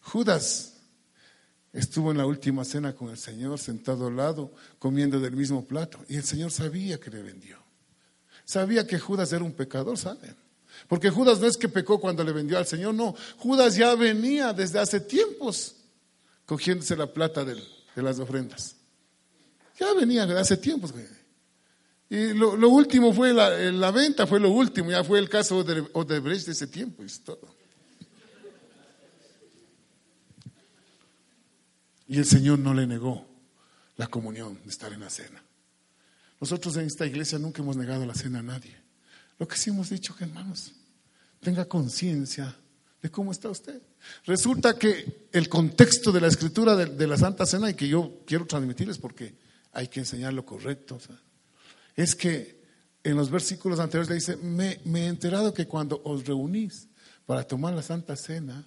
[0.00, 0.74] Judas
[1.72, 5.98] estuvo en la última cena con el Señor, sentado al lado, comiendo del mismo plato.
[6.08, 7.58] Y el Señor sabía que le vendió.
[8.44, 10.36] Sabía que Judas era un pecador, ¿saben?
[10.88, 13.14] Porque Judas no es que pecó cuando le vendió al Señor, no.
[13.38, 15.76] Judas ya venía desde hace tiempos
[16.46, 17.56] cogiéndose la plata de,
[17.96, 18.76] las ofrendas.
[19.78, 20.92] Ya venía desde hace tiempos.
[22.10, 25.84] Y lo, último fue la, la, venta, fue lo último, ya fue el caso de
[25.92, 27.54] Odebrecht de ese tiempo y todo.
[32.06, 33.26] Y el Señor no le negó
[33.96, 35.42] la comunión de estar en la cena.
[36.40, 38.76] Nosotros en esta iglesia nunca hemos negado la cena a nadie.
[39.38, 40.72] Lo que sí hemos dicho, que hermanos,
[41.40, 42.54] tenga conciencia
[43.02, 43.80] de cómo está usted.
[44.24, 48.46] Resulta que el contexto de la escritura de, la Santa Cena y que yo quiero
[48.46, 49.34] transmitirles porque
[49.74, 50.98] hay que enseñar lo correcto,
[51.96, 52.62] es que
[53.02, 56.88] en los versículos anteriores le dice, me, me he enterado que cuando os reunís
[57.26, 58.66] para tomar la Santa Cena,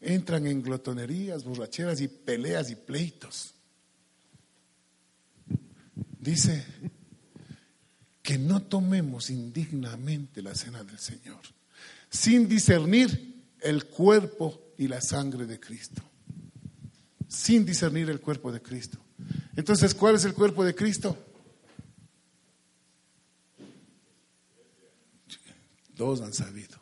[0.00, 3.54] entran en glotonerías, borracheras y peleas y pleitos.
[6.18, 6.64] Dice
[8.22, 11.40] que no tomemos indignamente la cena del Señor,
[12.08, 16.02] sin discernir el cuerpo y la sangre de Cristo.
[17.28, 19.01] Sin discernir el cuerpo de Cristo.
[19.56, 21.16] Entonces, ¿cuál es el cuerpo de Cristo?
[25.94, 26.80] Dos han sabido.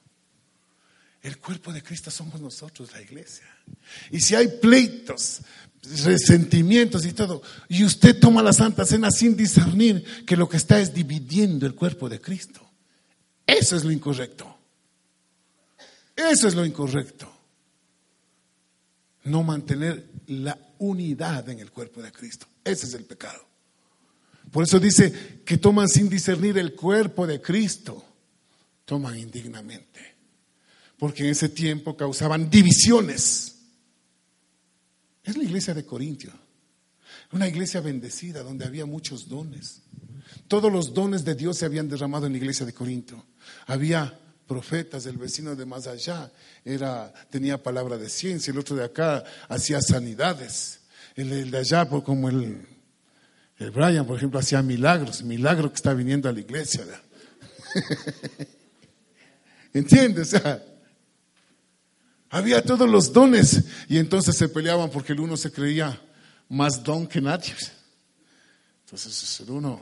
[1.23, 3.45] El cuerpo de Cristo somos nosotros, la iglesia.
[4.11, 5.43] Y si hay pleitos,
[6.05, 10.81] resentimientos y todo, y usted toma la Santa Cena sin discernir que lo que está
[10.81, 12.67] es dividiendo el cuerpo de Cristo,
[13.47, 14.57] eso es lo incorrecto.
[16.17, 17.31] Eso es lo incorrecto.
[19.25, 22.47] No mantener la unidad en el cuerpo de Cristo.
[22.65, 23.47] Ese es el pecado.
[24.51, 28.05] Por eso dice que toman sin discernir el cuerpo de Cristo.
[28.85, 30.17] Toman indignamente.
[30.99, 33.57] Porque en ese tiempo causaban divisiones.
[35.23, 36.33] Es la iglesia de Corintio.
[37.33, 39.83] Una iglesia bendecida donde había muchos dones.
[40.49, 43.25] Todos los dones de Dios se habían derramado en la iglesia de Corinto.
[43.67, 44.19] Había
[44.49, 46.29] profetas, el vecino de más allá
[46.65, 50.80] era, tenía palabra de ciencia, el otro de acá hacía sanidades,
[51.17, 52.67] el, de allá, como el,
[53.59, 56.85] el Brian, por ejemplo, hacía milagros, milagro que está viniendo a la iglesia.
[59.73, 60.35] ¿Entiendes?
[62.31, 66.01] había todos los dones y entonces se peleaban porque el uno se creía
[66.49, 67.55] más don que nadie.
[68.85, 69.81] Entonces el uno,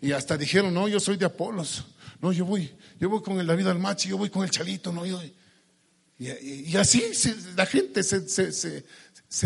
[0.00, 1.84] y hasta dijeron, no, yo soy de Apolos,
[2.20, 5.06] no, yo voy, yo voy con el David Almachi, yo voy con el Chalito, no,
[5.06, 5.20] yo.
[6.18, 7.02] Y, así
[7.56, 8.84] la gente se,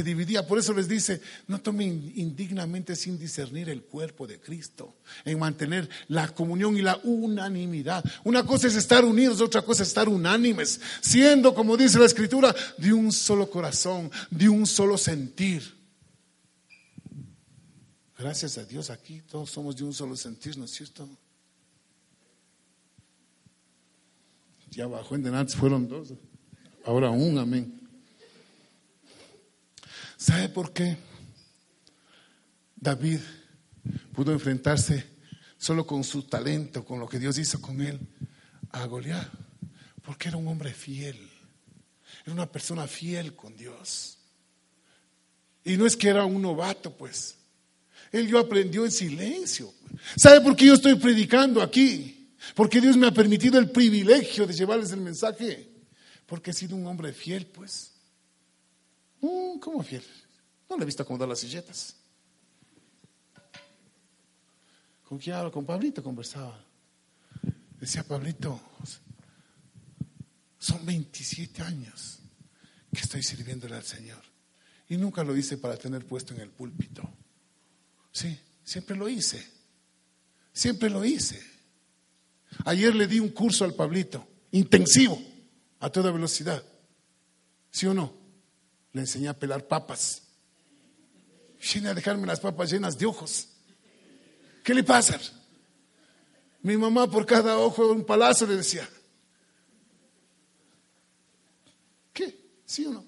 [0.03, 0.47] dividía.
[0.47, 5.89] Por eso les dice, no tomen indignamente sin discernir el cuerpo de Cristo, en mantener
[6.09, 8.03] la comunión y la unanimidad.
[8.25, 12.55] Una cosa es estar unidos, otra cosa es estar unánimes, siendo, como dice la Escritura,
[12.79, 15.75] de un solo corazón, de un solo sentir.
[18.19, 21.07] Gracias a Dios aquí todos somos de un solo sentir, ¿no es cierto?
[24.71, 26.15] Ya bajó en antes fueron dos,
[26.87, 27.84] ahora un, amén.
[30.25, 30.97] ¿Sabe por qué
[32.75, 33.21] David
[34.15, 35.05] pudo enfrentarse
[35.59, 38.01] solo con su talento, con lo que Dios hizo con él,
[38.71, 39.29] a Goliat?
[40.03, 41.19] Porque era un hombre fiel,
[42.25, 44.17] era una persona fiel con Dios.
[45.63, 47.37] Y no es que era un novato, pues.
[48.11, 49.75] Él yo aprendió en silencio.
[50.17, 52.35] ¿Sabe por qué yo estoy predicando aquí?
[52.55, 55.69] Porque Dios me ha permitido el privilegio de llevarles el mensaje.
[56.25, 57.94] Porque he sido un hombre fiel, pues.
[59.25, 60.05] Mm, ¿Cómo fiel?
[60.69, 61.97] No le he visto acomodar las silletas.
[65.09, 65.51] ¿Con quién hablo?
[65.51, 66.63] Con Pablito conversaba.
[67.81, 68.61] Decía Pablito,
[70.59, 72.19] son 27 años
[72.93, 74.23] que estoy sirviéndole al Señor.
[74.91, 77.03] Y nunca lo hice para tener puesto en el púlpito.
[78.13, 79.43] Sí, siempre lo hice.
[80.53, 81.43] Siempre lo hice.
[82.67, 85.19] Ayer le di un curso al Pablito, intensivo,
[85.81, 86.63] a toda velocidad.
[87.71, 88.24] ¿Sí o no?
[88.95, 90.23] Le enseñé a pelar papas.
[91.73, 93.49] Viene a dejarme las papas llenas de ojos.
[94.63, 95.21] ¿Qué le pasa?
[96.63, 98.89] Mi mamá por cada ojo un palazo le decía.
[102.13, 102.39] ¿Qué?
[102.65, 103.05] ¿Sí o no?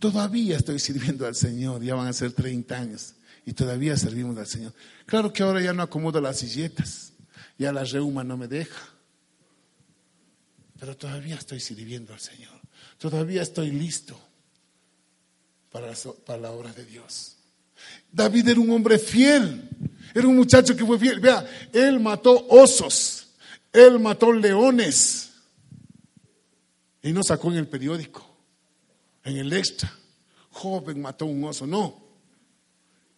[0.00, 3.14] Todavía estoy sirviendo al Señor, ya van a ser 30 años
[3.46, 4.72] y todavía servimos al Señor.
[5.06, 7.12] Claro que ahora ya no acomodo las silletas,
[7.58, 8.93] ya la reuma no me deja,
[10.84, 12.60] pero todavía estoy sirviendo al Señor,
[12.98, 14.20] todavía estoy listo
[15.72, 17.36] para la, para la obra de Dios.
[18.12, 19.66] David era un hombre fiel,
[20.14, 21.20] era un muchacho que fue fiel.
[21.20, 23.28] Vea, él mató osos,
[23.72, 25.30] él mató leones
[27.02, 28.36] y no sacó en el periódico,
[29.22, 29.90] en el extra.
[30.50, 31.98] Joven mató un oso, no.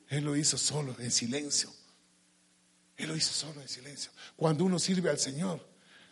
[0.06, 1.68] Él lo hizo solo, en silencio.
[2.96, 4.12] Él lo hizo solo, en silencio.
[4.36, 5.66] Cuando uno sirve al Señor,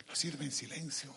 [0.05, 1.15] lo sirve en silencio,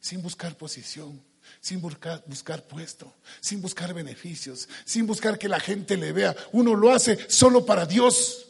[0.00, 1.20] sin buscar posición,
[1.60, 6.36] sin buscar, buscar puesto, sin buscar beneficios, sin buscar que la gente le vea.
[6.52, 8.46] Uno lo hace solo para Dios.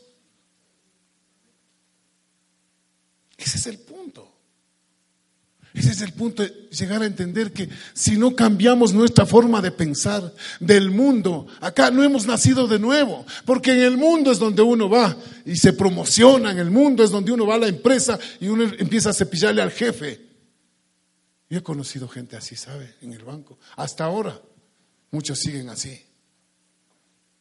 [3.37, 4.35] Ese es el punto.
[5.75, 9.71] Ese es el punto de llegar a entender que si no cambiamos nuestra forma de
[9.71, 14.63] pensar del mundo, acá no hemos nacido de nuevo, porque en el mundo es donde
[14.63, 18.19] uno va y se promociona, en el mundo es donde uno va a la empresa
[18.41, 20.28] y uno empieza a cepillarle al jefe.
[21.51, 22.95] Yo he conocido gente así, ¿sabe?
[23.01, 23.59] En el banco.
[23.77, 24.41] Hasta ahora,
[25.11, 26.05] muchos siguen así.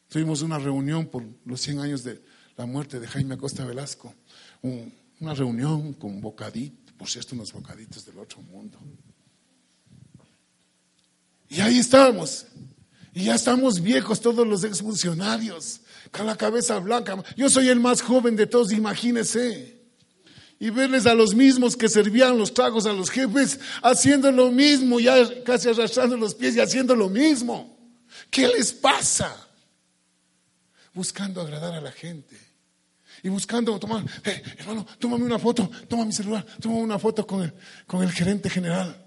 [0.08, 2.22] Tuvimos una reunión por los 100 años de
[2.56, 4.14] la muerte de Jaime Acosta Velasco,
[4.62, 8.76] una reunión con bocadito por cierto, unos bocaditos del otro mundo.
[11.48, 12.46] Y ahí estamos.
[13.14, 17.24] Y ya estamos viejos todos los exfuncionarios, con la cabeza blanca.
[17.36, 19.77] Yo soy el más joven de todos, imagínense.
[20.60, 24.98] Y verles a los mismos que servían los tragos a los jefes haciendo lo mismo,
[24.98, 27.78] ya casi arrastrando los pies y haciendo lo mismo.
[28.30, 29.48] ¿Qué les pasa?
[30.92, 32.36] Buscando agradar a la gente
[33.22, 37.42] y buscando tomar, eh, hermano, tómame una foto, toma mi celular, toma una foto con
[37.42, 37.54] el,
[37.86, 39.04] con el gerente general.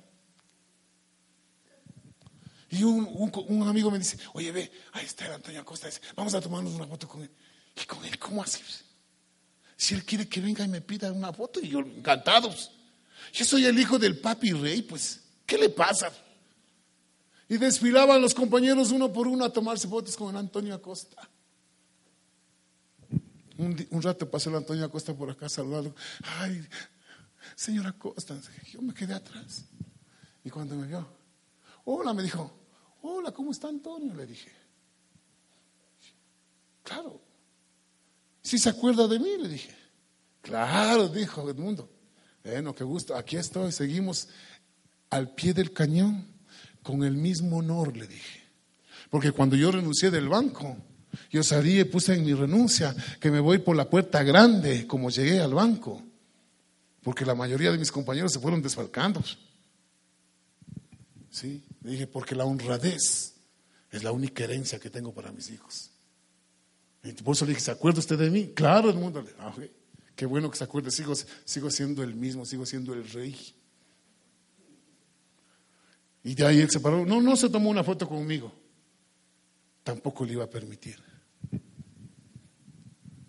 [2.69, 6.73] Y un, amigo me dice, oye, ve, ahí está el Antonio Acosta, vamos a tomarnos
[6.73, 7.31] una foto con él.
[7.75, 8.61] ¿Y con él cómo así?
[9.82, 12.70] Si él quiere que venga y me pida una foto, y yo encantados.
[13.34, 16.13] Yo soy el hijo del papi rey, pues, ¿qué le pasa?
[17.50, 21.28] Y desfilaban los compañeros uno por uno a tomarse fotos con Antonio Acosta.
[23.58, 25.96] Un, rato pasó el Antonio Acosta por acá saludando.
[26.38, 26.63] Ay,
[27.56, 28.39] señora Acosta,
[28.72, 29.63] yo me quedé atrás.
[30.44, 31.08] Y cuando me vio,
[31.86, 32.54] hola, me dijo,
[33.02, 34.13] hola, ¿cómo está Antonio?
[34.13, 34.52] Le dije,
[36.84, 37.31] claro,
[38.41, 39.75] si se acuerda de mí, le dije,
[40.41, 41.89] claro, dijo Edmundo.
[42.43, 44.27] Bueno, qué gusto, aquí estoy, seguimos
[45.10, 46.25] al pie del cañón
[46.82, 48.41] con el mismo honor, le dije.
[49.10, 50.77] Porque cuando yo renuncié del banco,
[51.30, 55.10] yo salí y puse en mi renuncia que me voy por la puerta grande como
[55.10, 56.01] llegué al banco,
[57.04, 59.23] porque la mayoría de mis compañeros se fueron desfalcando.
[61.30, 63.36] Sí, le dije, porque la honradez
[63.91, 65.90] es la única herencia que tengo para mis hijos.
[67.03, 68.51] Y por dije, ¿se acuerda usted de mí?
[68.53, 69.23] Claro, el mundo.
[69.39, 69.53] Ah,
[70.15, 71.13] qué bueno que se acuerde, sigo,
[71.45, 73.35] sigo siendo el mismo, sigo siendo el rey.
[76.23, 77.05] Y de ahí él se paró.
[77.05, 78.53] No, no se tomó una foto conmigo.
[79.83, 80.97] Tampoco le iba a permitir.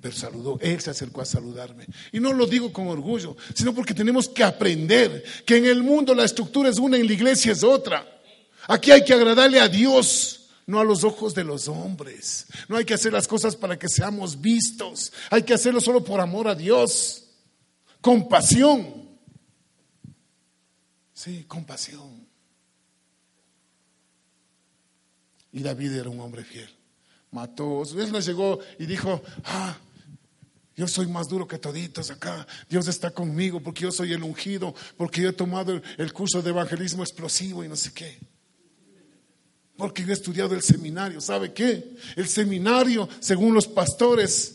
[0.03, 1.87] Pero saludó, él se acercó a saludarme.
[2.11, 6.13] Y no lo digo con orgullo, sino porque tenemos que aprender que en el mundo
[6.13, 8.05] la estructura es una, en la iglesia es otra.
[8.67, 12.47] Aquí hay que agradarle a Dios, no a los ojos de los hombres.
[12.69, 15.13] No hay que hacer las cosas para que seamos vistos.
[15.31, 17.25] Hay que hacerlo solo por amor a Dios.
[18.01, 19.11] Compasión.
[21.13, 22.27] Sí, compasión.
[25.53, 26.69] Y David era un hombre fiel.
[27.31, 27.83] Mató.
[27.85, 29.77] Él no llegó y dijo, ah,
[30.75, 32.47] yo soy más duro que toditos acá.
[32.69, 36.51] Dios está conmigo porque yo soy el ungido, porque yo he tomado el, curso de
[36.51, 38.19] evangelismo explosivo y no sé qué.
[39.83, 41.21] Porque yo he estudiado el seminario.
[41.21, 41.97] ¿Sabe qué?
[42.15, 44.55] El seminario, según los pastores,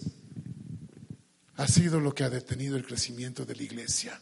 [1.57, 4.21] ha sido lo que ha detenido el crecimiento de la iglesia.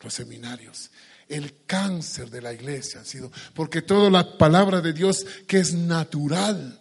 [0.00, 0.90] Los seminarios.
[1.28, 5.74] El cáncer de la iglesia ha sido, porque toda la palabra de Dios que es
[5.74, 6.80] natural,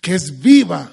[0.00, 0.92] que es viva,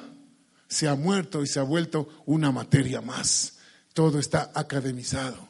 [0.68, 3.60] se ha muerto y se ha vuelto una materia más.
[3.94, 5.48] Todo está academizado.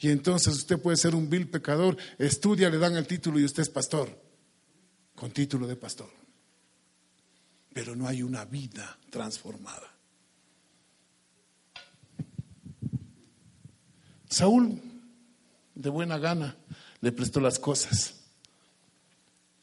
[0.00, 3.60] Y entonces usted puede ser un vil pecador, estudia, le dan el título y usted
[3.60, 4.27] es pastor,
[5.18, 6.10] con título de pastor.
[7.72, 9.94] Pero no hay una vida transformada.
[14.28, 14.80] Saúl,
[15.74, 16.56] de buena gana,
[17.00, 18.14] le prestó las cosas.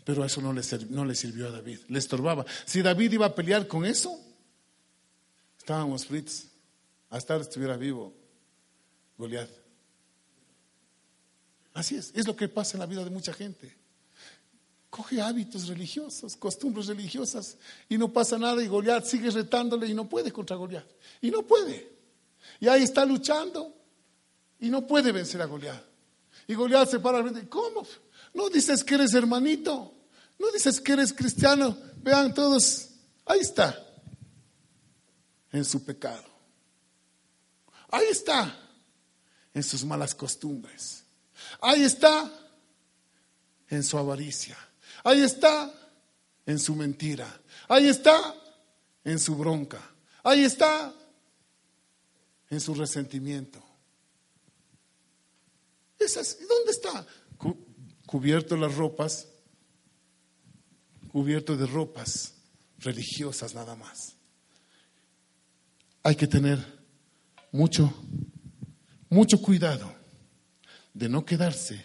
[0.04, 2.46] Pero eso no le, no le sirvió a David, le estorbaba.
[2.66, 4.26] Si David iba a pelear con eso,
[5.66, 6.46] Estábamos fritos.
[7.10, 8.14] Hasta estuviera vivo
[9.18, 9.50] Goliat.
[11.74, 13.76] Así es, es lo que pasa en la vida de mucha gente.
[14.96, 17.58] Coge hábitos religiosos, costumbres religiosas
[17.90, 20.88] y no pasa nada y Goliat sigue retándole y no puede contra Goliat.
[21.20, 21.98] Y no puede.
[22.62, 23.76] Y ahí está luchando
[24.58, 25.84] y no puede vencer a Goliat.
[26.48, 27.50] Y Goliat se para frente.
[27.50, 27.86] ¿Cómo?
[28.34, 29.94] No dices que eres hermanito.
[30.40, 31.78] No dices que eres cristiano.
[31.98, 32.92] Vean todos.
[33.26, 33.78] Ahí está
[35.52, 36.24] en su pecado.
[37.92, 38.58] Ahí está,
[39.54, 41.04] en sus malas costumbres.
[41.60, 42.32] Ahí está,
[43.68, 44.58] en su avaricia.
[45.06, 45.74] Ahí está,
[46.46, 47.42] en su mentira.
[47.70, 48.36] Ahí está,
[49.06, 49.80] en su bronca.
[50.22, 50.94] Ahí está,
[52.50, 53.64] en su resentimiento.
[55.98, 57.08] ¿Dónde está?
[58.06, 59.28] cubierto las ropas,
[61.08, 62.36] cubierto de ropas
[62.78, 64.16] religiosas nada más
[66.06, 66.64] hay que tener
[67.52, 67.92] mucho,
[69.10, 69.92] mucho cuidado
[70.94, 71.84] de no quedarse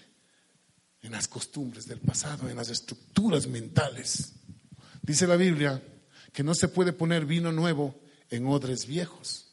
[1.02, 4.32] en las costumbres del pasado, en las estructuras mentales.
[5.02, 5.82] Dice la Biblia
[6.32, 9.46] que no se puede poner vino nuevo en odres viejos.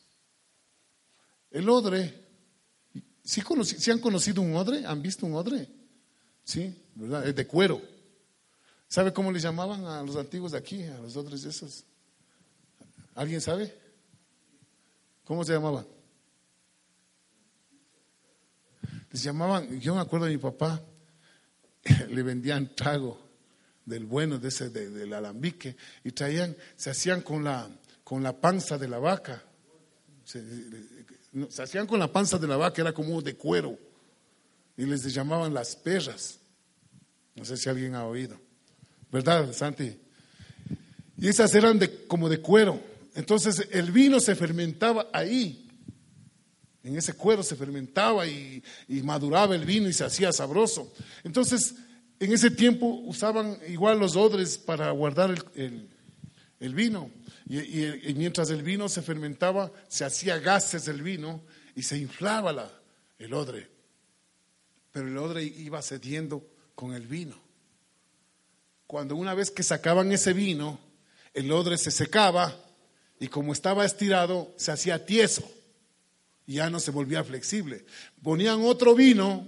[1.51, 2.13] El odre,
[3.23, 3.41] ¿sí,
[3.89, 4.85] han conocido un odre?
[4.85, 5.69] ¿Han visto un odre?
[6.43, 7.27] Sí, ¿verdad?
[7.27, 7.81] Es de cuero.
[8.87, 11.83] ¿Sabe cómo le llamaban a los antiguos de aquí, a los odres de esos?
[13.15, 13.75] ¿Alguien sabe?
[15.23, 15.85] ¿Cómo se llamaban?
[19.11, 20.81] Les llamaban, yo me acuerdo de mi papá,
[22.09, 23.27] le vendían trago
[23.85, 27.69] del bueno, de ese, del alambique, y traían, se hacían con la,
[28.03, 29.41] con la panza de la vaca.
[30.25, 33.77] se hacían con la panza de la vaca, era como de cuero.
[34.75, 36.39] Y les llamaban las perras.
[37.35, 38.37] No sé si alguien ha oído.
[39.11, 39.97] ¿Verdad, Santi?
[41.17, 42.81] Y esas eran de, como de cuero.
[43.15, 45.66] Entonces el vino se fermentaba ahí.
[46.87, 48.63] En ese cuero se fermentaba y,
[49.03, 50.93] maduraba el vino y se hacía sabroso.
[51.25, 51.75] Entonces,
[52.17, 57.11] en ese tiempo usaban igual los odres para guardar el, vino.
[57.45, 61.41] Y, mientras el vino se fermentaba, se hacía gases del vino
[61.75, 62.71] y se inflaba la,
[63.19, 63.69] el odre.
[64.93, 66.41] Pero el odre iba cediendo
[66.73, 67.37] con el vino.
[68.87, 70.79] Cuando una vez que sacaban ese vino,
[71.33, 72.55] el odre se secaba
[73.19, 75.56] y como estaba estirado, se hacía tieso
[76.55, 77.85] ya no se volvía flexible.
[78.23, 79.45] Ponían otro vino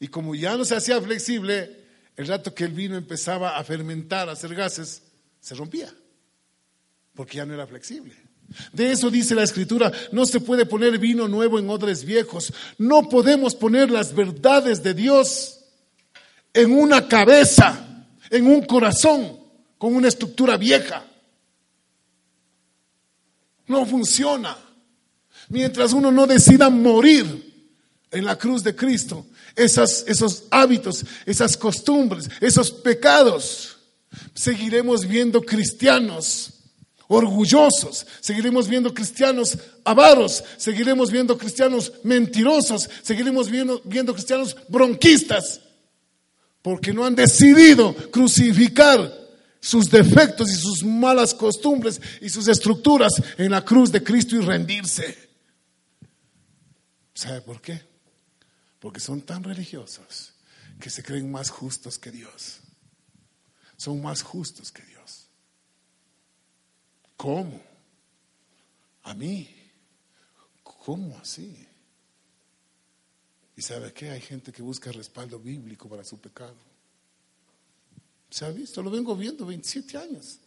[0.00, 1.84] y como ya no se hacía flexible,
[2.16, 5.02] el rato que el vino empezaba a fermentar, a hacer gases,
[5.40, 5.92] se rompía,
[7.14, 8.14] porque ya no era flexible.
[8.72, 13.08] De eso dice la escritura, no se puede poner vino nuevo en odres viejos, no
[13.08, 15.60] podemos poner las verdades de Dios
[16.52, 19.40] en una cabeza, en un corazón,
[19.78, 21.04] con una estructura vieja.
[23.66, 24.63] No funciona.
[25.48, 27.52] Mientras uno no decida morir
[28.10, 29.26] en la cruz de Cristo,
[29.56, 33.76] esos hábitos, esas costumbres, esos pecados,
[34.34, 36.50] seguiremos viendo cristianos
[37.08, 45.60] orgullosos, seguiremos viendo cristianos avaros, seguiremos viendo cristianos mentirosos, seguiremos viendo, viendo cristianos bronquistas,
[46.62, 49.12] porque no han decidido crucificar
[49.60, 54.40] sus defectos y sus malas costumbres y sus estructuras en la cruz de Cristo y
[54.40, 55.23] rendirse.
[57.14, 57.80] ¿Sabe por qué?
[58.80, 60.34] Porque son tan religiosos
[60.80, 62.60] que se creen más justos que Dios.
[63.76, 65.26] Son más justos que Dios.
[67.16, 67.62] ¿Cómo?
[69.04, 69.48] A mí.
[70.62, 71.66] ¿Cómo así?
[73.56, 74.10] ¿Y sabe qué?
[74.10, 76.56] Hay gente que busca respaldo bíblico para su pecado.
[78.28, 80.40] Se ha visto, lo vengo viendo 27 años.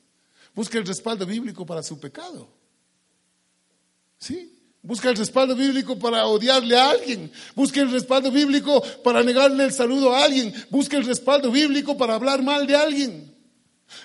[0.53, 2.49] Busca el respaldo bíblico para su pecado.
[4.20, 4.57] ¿Sí?
[4.88, 7.30] Busca el respaldo bíblico para odiarle a alguien.
[7.54, 10.54] Busca el respaldo bíblico para negarle el saludo a alguien.
[10.70, 13.36] Busca el respaldo bíblico para hablar mal de alguien.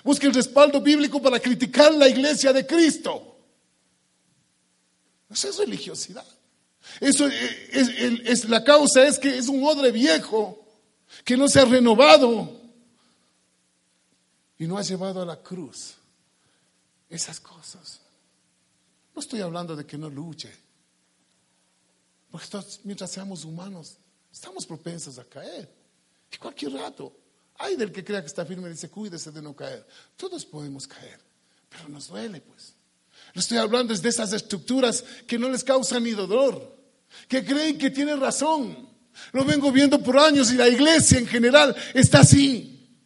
[0.03, 3.37] Busca el respaldo bíblico para criticar la iglesia de Cristo.
[5.31, 6.25] Eso es religiosidad.
[6.99, 7.89] Eso es,
[8.25, 10.67] es, la causa es que es un odre viejo
[11.23, 12.59] que no se ha renovado
[14.59, 15.95] y no has llevado a la cruz
[17.09, 18.01] esas cosas.
[19.15, 20.62] No estoy hablando de que no luche,
[22.33, 22.47] porque
[22.83, 23.95] mientras seamos humanos,
[24.31, 25.69] estamos propensos a caer.
[26.31, 27.15] Y cualquier rato,
[27.59, 29.85] hay del que crea que está firme y dice, cuídese de no caer.
[30.17, 31.19] Todos podemos caer,
[31.69, 32.73] pero nos duele, pues.
[33.35, 36.75] Estoy hablando de esas estructuras que no les causan ni dolor,
[37.27, 38.89] que creen que tienen razón.
[39.31, 42.97] Lo vengo viendo por años y la iglesia en general está así.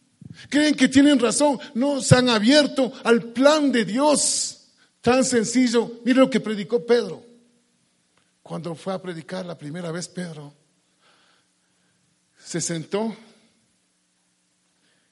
[0.48, 4.70] Creen que tienen razón, no se han abierto al plan de Dios
[5.02, 6.00] tan sencillo.
[6.06, 7.27] Mire lo que predicó Pedro.
[8.48, 10.54] Cuando fue a predicar la primera vez Pedro,
[12.42, 13.14] se sentó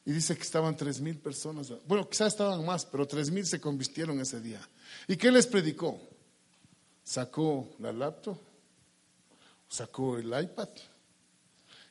[0.07, 1.71] y dice que estaban tres mil personas.
[1.87, 4.67] Bueno, quizás estaban más, pero tres mil se convirtieron ese día.
[5.07, 6.01] ¿Y qué les predicó?
[7.05, 8.39] Sacó la laptop,
[9.69, 10.71] sacó el iPad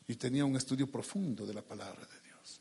[0.08, 2.60] y tenía un estudio profundo de la palabra de Dios.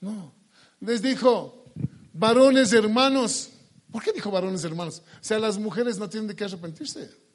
[0.00, 0.32] No.
[0.80, 1.66] Les dijo,
[2.12, 3.50] varones hermanos.
[3.92, 5.04] ¿Por qué dijo varones hermanos?
[5.20, 7.25] O sea, las mujeres no tienen de qué arrepentirse.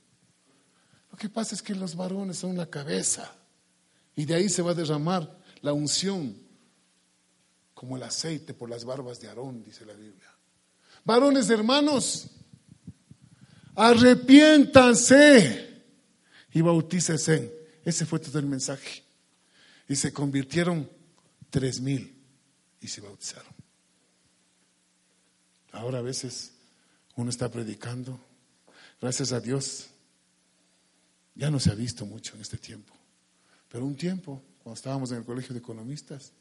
[1.22, 3.32] Que pasa es que los varones son la cabeza.
[4.15, 6.36] Y de ahí se va a derramar la unción,
[7.76, 10.36] como el aceite por las barbas de Aarón, dice la Biblia.
[11.05, 12.26] Varones hermanos,
[13.76, 15.84] arrepiéntanse
[16.53, 17.67] y bautícese.
[17.86, 19.03] Ese fue todo el mensaje.
[19.88, 20.89] Y se convirtieron
[21.51, 22.19] tres mil
[22.82, 23.53] y se bautizaron.
[25.72, 26.53] Ahora a veces
[27.15, 28.19] uno está predicando,
[28.99, 29.91] gracias a Dios,
[31.36, 32.93] ya no se ha visto mucho en este tiempo,
[33.69, 36.34] pero un tiempo, cuando estábamos en el colegio de economistas,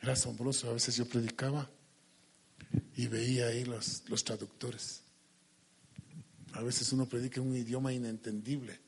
[0.00, 1.70] era asombroso, a veces yo predicaba
[2.96, 5.02] y veía ahí los, los traductores.
[6.54, 8.80] A veces uno predica un idioma inentendible,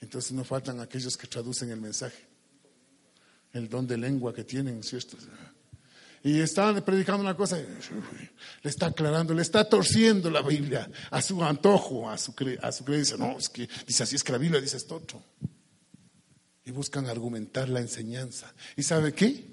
[0.00, 2.26] entonces no faltan aquellos que traducen el mensaje,
[3.52, 5.16] el don de lengua que tienen, ¿cierto?
[6.22, 11.42] Y estaban predicando una cosa, le está aclarando, le está torciendo la Biblia a su
[11.42, 13.16] antojo, a su, a su creencia.
[13.16, 15.22] No, es que dice así es que la Biblia dice esto otro.
[16.64, 18.52] Y buscan argumentar la enseñanza.
[18.76, 19.48] ¿Y sabe qué?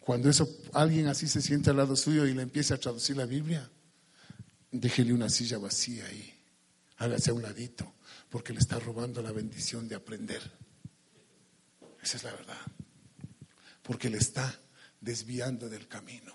[0.00, 3.26] Cuando eso, alguien así se siente al lado suyo y le empieza a traducir la
[3.26, 3.70] Biblia,
[4.72, 6.34] déjele una silla vacía ahí.
[6.96, 7.94] hágase a un ladito,
[8.28, 10.42] porque le está robando la bendición de aprender.
[12.02, 12.56] Esa es la verdad.
[13.88, 14.54] Porque le está
[15.00, 16.30] desviando del camino.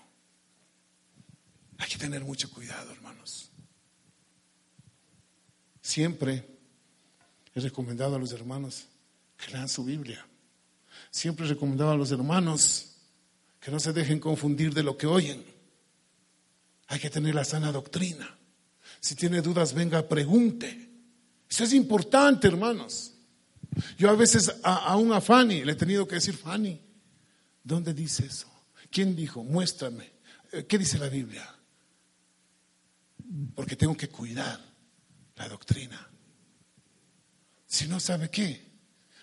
[1.78, 3.48] Hay que tener mucho cuidado, hermanos.
[5.80, 6.44] Siempre
[7.54, 8.86] he recomendado a los hermanos
[9.36, 10.26] que lean su Biblia.
[11.12, 12.96] Siempre he recomendado a los hermanos
[13.60, 15.44] que no se dejen confundir de lo que oyen.
[16.88, 18.36] Hay que tener la sana doctrina.
[18.98, 20.90] Si tiene dudas, venga, pregunte.
[21.48, 23.14] Eso es importante, hermanos.
[23.96, 26.80] Yo a veces a, una Fanny le he tenido que decir, Fanny,
[27.64, 28.48] ¿dónde dice eso?
[28.90, 29.42] ¿Quién dijo?
[29.42, 30.12] Muéstrame.
[30.52, 31.52] Eh, ¿Qué dice la Biblia?
[33.56, 34.60] Porque tengo que cuidar
[35.34, 36.08] la doctrina.
[37.66, 38.70] Si no sabe qué,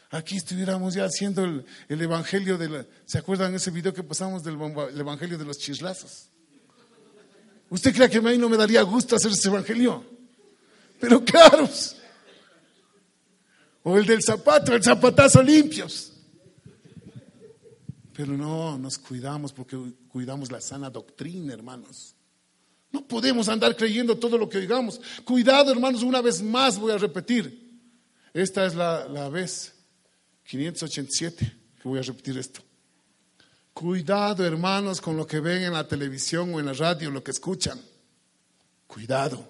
[0.09, 2.85] aquí estuviéramos ya haciendo el, evangelio de la.
[3.05, 4.55] ¿Se acuerdan ese video que pasamos del
[4.99, 6.27] evangelio de los chislazos?
[7.69, 10.03] ¿Usted cree que a mí no me daría gusto hacer ese evangelio?
[10.99, 11.69] Pero claro.
[13.83, 16.10] O el del zapato, el zapatazo limpios.
[18.13, 19.77] Pero no, nos cuidamos porque
[20.09, 22.15] cuidamos la sana doctrina, hermanos.
[22.91, 24.99] No podemos andar creyendo todo lo que digamos.
[25.23, 27.71] Cuidado, hermanos, una vez más voy a repetir.
[28.33, 29.73] Esta es la, la vez
[30.45, 32.61] 587 que voy a repetir esto.
[33.73, 37.31] Cuidado, hermanos, con lo que ven en la televisión o en la radio, lo que
[37.31, 37.79] escuchan.
[38.85, 39.49] Cuidado.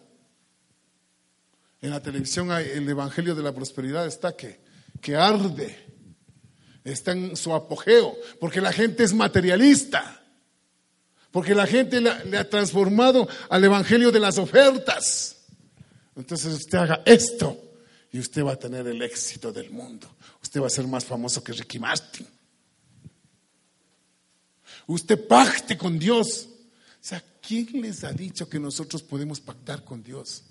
[1.81, 4.59] En la televisión el Evangelio de la Prosperidad está que,
[5.01, 5.90] que arde,
[6.83, 10.21] está en su apogeo, porque la gente es materialista,
[11.31, 15.37] porque la gente le, ha transformado al Evangelio de las ofertas.
[16.15, 17.57] Entonces usted haga esto
[18.11, 20.07] y usted va a tener el éxito del mundo.
[20.41, 22.27] Usted va a ser más famoso que Ricky Martin.
[24.87, 26.47] Usted pacte con Dios.
[26.49, 30.43] O sea, ¿quién les ha dicho que nosotros podemos pactar con Dios?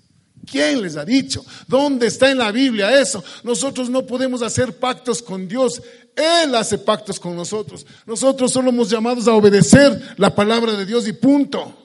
[0.49, 1.45] ¿Quién les ha dicho?
[1.67, 3.23] ¿Dónde está en la Biblia eso?
[3.43, 5.81] Nosotros no podemos hacer pactos con Dios.
[6.15, 7.85] Él hace pactos con nosotros.
[8.05, 11.77] Nosotros solo somos llamados a obedecer la palabra de Dios y punto.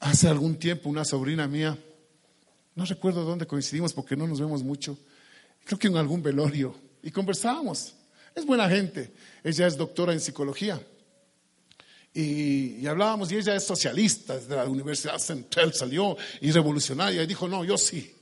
[0.00, 1.78] Hace algún tiempo una sobrina mía,
[2.74, 4.98] no recuerdo dónde coincidimos porque no nos vemos mucho,
[5.64, 7.94] creo que en algún velorio, y conversábamos.
[8.34, 9.12] Es buena gente.
[9.44, 10.80] Ella es doctora en psicología.
[12.14, 17.48] Y, hablábamos, y ella es socialista, de la Universidad Central salió y revolucionaria, y dijo,
[17.48, 18.14] no, yo sí.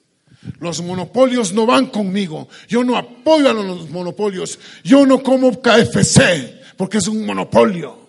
[0.59, 2.49] Los monopolios no van conmigo.
[2.68, 4.59] Yo no apoyo a los monopolios.
[4.82, 8.09] Yo no como KFC, porque es un monopolio.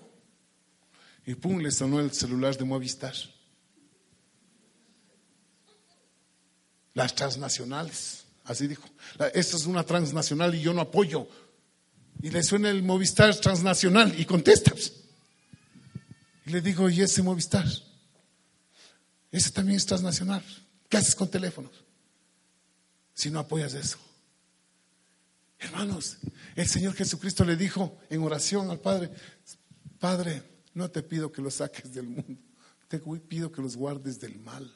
[1.26, 3.14] Y pum, le sonó el celular de Movistar.
[6.94, 8.88] Las transnacionales, así dijo.
[9.34, 11.28] Esta es una transnacional y yo no apoyo.
[12.22, 14.74] Y le suena el Movistar transnacional y contesta.
[16.46, 17.66] Y le digo, ¿y ese Movistar?
[19.32, 20.44] Ese también es transnacional.
[20.90, 21.72] ¿Qué haces con teléfonos?
[23.22, 24.00] Si no apoyas eso.
[25.60, 26.18] Hermanos,
[26.56, 29.12] el Señor Jesucristo le dijo en oración al Padre,
[30.00, 30.42] Padre,
[30.74, 32.42] no te pido que los saques del mundo,
[32.88, 34.74] te pido que los guardes del mal.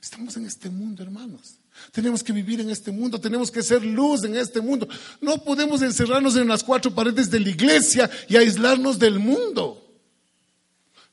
[0.00, 1.58] Estamos en este mundo, hermanos.
[1.92, 4.88] Tenemos que vivir en este mundo, tenemos que ser luz en este mundo.
[5.20, 9.86] No podemos encerrarnos en las cuatro paredes de la iglesia y aislarnos del mundo.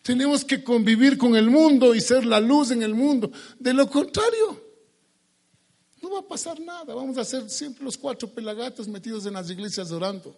[0.02, 3.30] Tenemos que convivir con el mundo y ser la luz en el mundo.
[3.60, 4.63] De lo contrario,
[6.04, 6.94] no va a pasar nada.
[6.94, 10.38] Vamos a ser siempre los cuatro pelagatos metidos en las iglesias orando.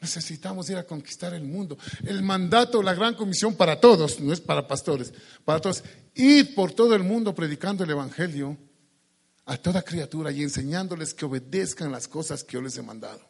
[0.00, 1.76] Necesitamos ir a conquistar el mundo.
[2.04, 5.12] El mandato, la gran comisión para todos, no es para pastores,
[5.44, 5.84] para todos.
[6.14, 8.56] Ir por todo el mundo predicando el Evangelio
[9.44, 13.20] a toda criatura y enseñándoles que obedezcan las cosas que yo les he mandado.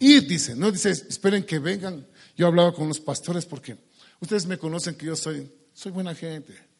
[0.00, 2.08] Ir, dice, no dice, esperen que vengan.
[2.36, 3.78] Yo hablaba con los pastores porque
[4.18, 6.71] ustedes me conocen que yo soy, soy buena gente,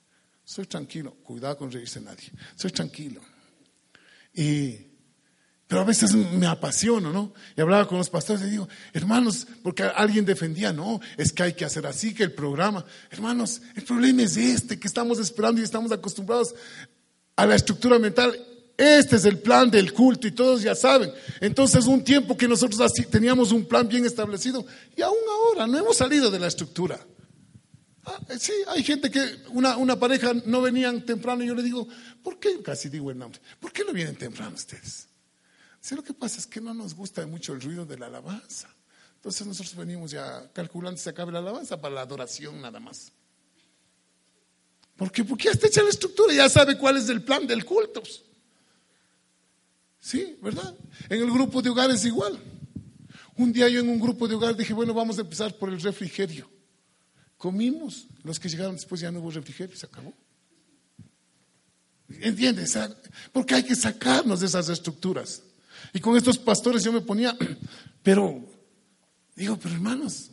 [0.45, 3.21] soy tranquilo, cuidado con reírse nadie, soy tranquilo.
[4.35, 4.93] Y
[5.73, 7.33] pero a veces me apasiono, ¿no?
[7.57, 11.55] Y hablaba con los pastores y digo, hermanos, porque alguien defendía, no, es que hay
[11.55, 12.85] que hacer así, que el programa.
[13.11, 16.55] Hermanos, el problema es este, que estamos esperando y estamos acostumbrados
[17.37, 18.39] a la estructura mental.
[18.77, 21.11] Este es el plan del culto y todos ya saben.
[21.41, 25.79] Entonces, un tiempo que nosotros así teníamos un plan bien establecido y aún ahora no
[25.79, 27.01] hemos salido de la estructura.
[28.05, 31.87] Ah, sí, hay gente que una, una pareja no venían temprano y yo le digo,
[32.23, 32.61] ¿por qué?
[32.63, 35.07] Casi digo el nombre, ¿por qué no vienen temprano ustedes?
[35.81, 38.69] Sí, lo que pasa es que no nos gusta mucho el ruido de la alabanza.
[39.17, 43.13] Entonces nosotros venimos ya calculando si acabe la alabanza para la adoración nada más.
[44.97, 45.25] ¿Por qué?
[45.25, 48.03] Porque ya está hecha la estructura, ya sabe cuál es el plan del culto.
[50.01, 50.75] Sí, ¿verdad?
[51.09, 52.37] En el grupo de hogar es igual.
[53.37, 55.81] Un día yo en un grupo de hogar dije, bueno, vamos a empezar por el
[55.81, 56.51] refrigerio.
[57.43, 58.07] Comimos.
[58.23, 60.15] Los que llegaron después ya no hubo refrigerio, se acabó.
[62.09, 62.79] ¿Entiendes?
[63.33, 65.43] Porque hay que sacarnos de esas estructuras.
[65.93, 67.37] Y con estos pastores yo me ponía,
[68.05, 68.49] pero
[69.35, 70.31] digo, pero hermanos,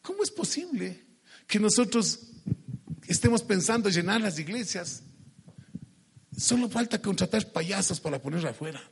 [0.00, 1.04] ¿cómo es posible
[1.46, 2.20] que nosotros
[3.06, 5.02] estemos pensando llenar las iglesias?
[6.34, 8.82] Solo falta contratar payasos para poner afuera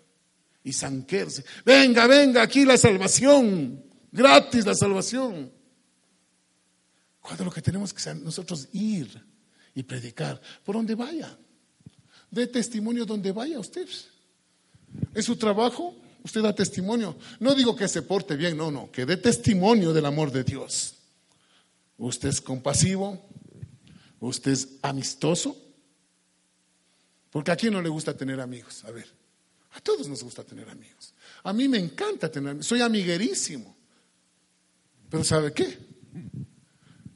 [0.62, 1.46] y sanquerse.
[1.64, 3.82] Venga, venga, aquí la salvación,
[4.12, 5.57] gratis la salvación.
[7.29, 9.22] Cuando lo que tenemos que hacer nosotros ir
[9.74, 11.37] y predicar por donde vaya.
[12.31, 13.87] De testimonio donde vaya usted.
[15.12, 17.18] Es su trabajo, usted da testimonio.
[17.39, 20.95] No digo que se porte bien, no, no, que dé testimonio del amor de Dios.
[21.99, 23.22] Usted es compasivo,
[24.20, 25.55] usted es amistoso.
[27.29, 29.07] Porque a quién no le gusta tener amigos, a ver,
[29.72, 31.12] a todos nos gusta tener amigos.
[31.43, 33.76] A mí me encanta tener amigos, soy amiguerísimo.
[35.11, 35.97] Pero ¿sabe qué?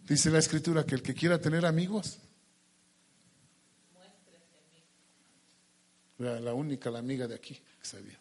[0.06, 2.18] Dice la escritura que el que quiera tener amigos,
[6.18, 8.18] la única, la amiga de aquí sabía.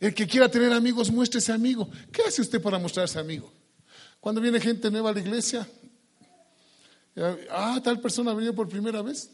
[0.00, 1.90] El que quiera tener amigos, muéstrese amigo.
[2.10, 3.52] ¿Qué hace usted para mostrarse amigo?
[4.18, 5.68] Cuando viene gente nueva a la iglesia,
[7.50, 9.30] ah, tal persona ha venido por primera vez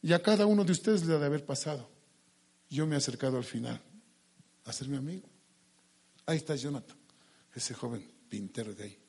[0.00, 1.88] y a cada uno de ustedes le ha de haber pasado.
[2.68, 3.80] Yo me he acercado al final
[4.64, 5.28] a ser mi amigo.
[6.26, 6.96] Ahí está Jonathan,
[7.54, 9.01] ese joven pintero de ahí.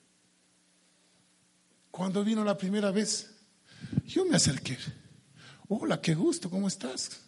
[1.94, 3.30] Cuando vino la primera vez,
[4.08, 4.76] yo me acerqué.
[5.68, 7.22] Hola, qué gusto, ¿cómo estás?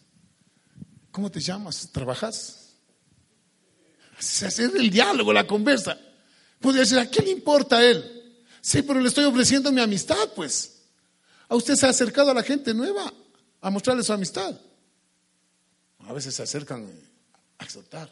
[1.12, 1.88] ¿Cómo te llamas?
[1.92, 2.74] ¿Trabajas?
[4.18, 5.96] Se hace el diálogo, la conversa.
[6.58, 8.44] Podría decir, ¿a qué le importa a él?
[8.60, 10.82] Sí, pero le estoy ofreciendo mi amistad, pues.
[11.48, 13.14] A usted se ha acercado a la gente nueva
[13.60, 14.60] a mostrarle su amistad.
[16.00, 16.90] A veces se acercan
[17.56, 18.10] a exhortar.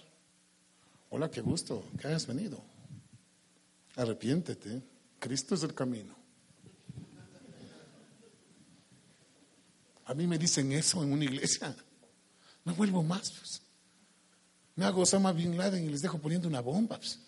[1.10, 2.62] Hola, qué gusto que hayas venido.
[3.96, 4.80] Arrepiéntete.
[5.18, 6.23] Cristo es el camino.
[10.06, 11.74] A mí me dicen eso en una iglesia.
[12.64, 13.30] No vuelvo más.
[13.30, 13.62] Pues.
[14.76, 16.98] Me hago Osama Bin Laden y les dejo poniendo una bomba.
[16.98, 17.18] Pues.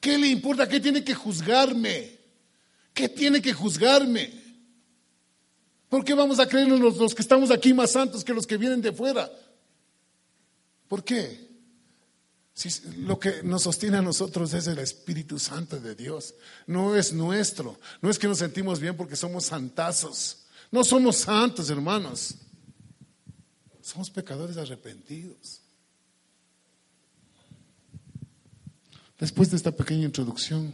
[0.00, 0.68] ¿Qué le importa?
[0.68, 2.18] ¿Qué tiene que juzgarme?
[2.92, 4.32] ¿Qué tiene que juzgarme?
[5.88, 8.56] ¿Por qué vamos a creernos los, los que estamos aquí más santos que los que
[8.56, 9.30] vienen de fuera?
[10.86, 11.48] ¿Por qué?
[12.58, 16.34] Si lo que nos sostiene a nosotros es el Espíritu Santo de Dios,
[16.66, 20.47] no es nuestro, no es que nos sentimos bien porque somos santazos.
[20.70, 22.34] No somos santos, hermanos.
[23.80, 25.62] Somos pecadores arrepentidos.
[29.18, 30.72] Después de esta pequeña introducción,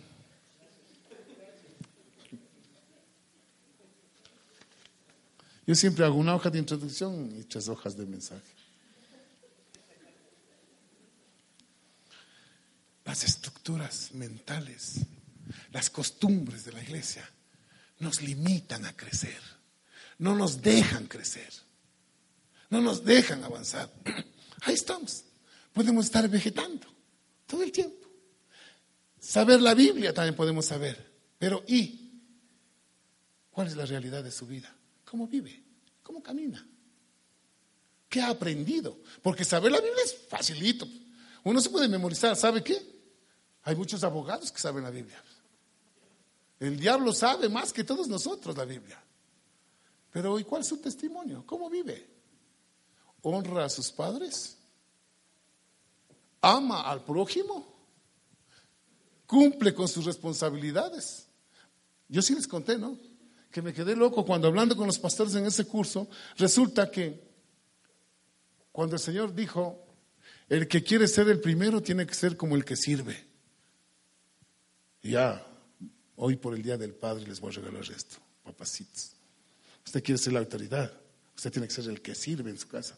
[5.66, 8.42] yo siempre hago una hoja de introducción y tres hojas de mensaje.
[13.04, 14.96] Las estructuras mentales,
[15.72, 17.30] las costumbres de la iglesia
[18.00, 19.40] nos limitan a crecer
[20.18, 21.52] no nos dejan crecer,
[22.70, 23.90] no nos dejan avanzar.
[24.62, 25.24] Ahí estamos,
[25.72, 26.86] podemos estar vegetando
[27.46, 28.08] todo el tiempo.
[29.18, 32.20] Saber la Biblia también podemos saber, pero ¿y
[33.50, 34.74] cuál es la realidad de su vida?
[35.04, 35.62] ¿Cómo vive?
[36.02, 36.66] ¿Cómo camina?
[38.08, 39.00] ¿Qué ha aprendido?
[39.22, 40.86] Porque saber la Biblia es facilito.
[41.42, 42.80] Uno se puede memorizar, ¿sabe qué?
[43.62, 45.22] Hay muchos abogados que saben la Biblia.
[46.60, 49.02] El diablo sabe más que todos nosotros la Biblia.
[50.14, 51.42] Pero ¿y cuál es su testimonio?
[51.44, 52.06] ¿Cómo vive?
[53.22, 54.56] ¿Honra a sus padres?
[56.40, 57.66] ¿Ama al prójimo?
[59.26, 61.26] ¿Cumple con sus responsabilidades?
[62.08, 62.96] Yo sí les conté, ¿no?
[63.50, 66.06] Que me quedé loco cuando hablando con los pastores en ese curso,
[66.36, 67.20] resulta que
[68.70, 69.84] cuando el Señor dijo,
[70.48, 73.26] el que quiere ser el primero tiene que ser como el que sirve.
[75.02, 75.44] Ya,
[76.14, 79.13] hoy por el Día del Padre les voy a regalar esto, papacitos.
[79.84, 80.92] Usted quiere ser la autoridad.
[81.36, 82.96] Usted tiene que ser el que sirve en su casa.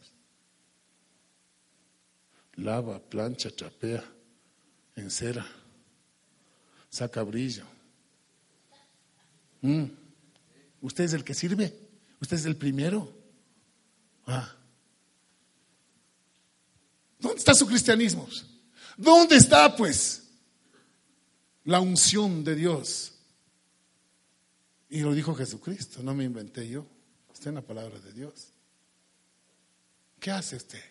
[2.55, 4.03] Lava, plancha, trapea,
[4.95, 5.47] encera,
[6.89, 7.65] saca brillo.
[9.61, 9.85] Mm.
[10.81, 11.75] ¿Usted es el que sirve?
[12.21, 13.13] ¿Usted es el primero?
[14.27, 14.55] Ah.
[17.19, 18.29] ¿Dónde está su cristianismo?
[18.97, 20.29] ¿Dónde está, pues,
[21.65, 23.16] la unción de Dios?
[24.89, 26.87] Y lo dijo Jesucristo, no me inventé yo.
[27.33, 28.53] Está en la palabra de Dios.
[30.19, 30.83] ¿Qué hace usted?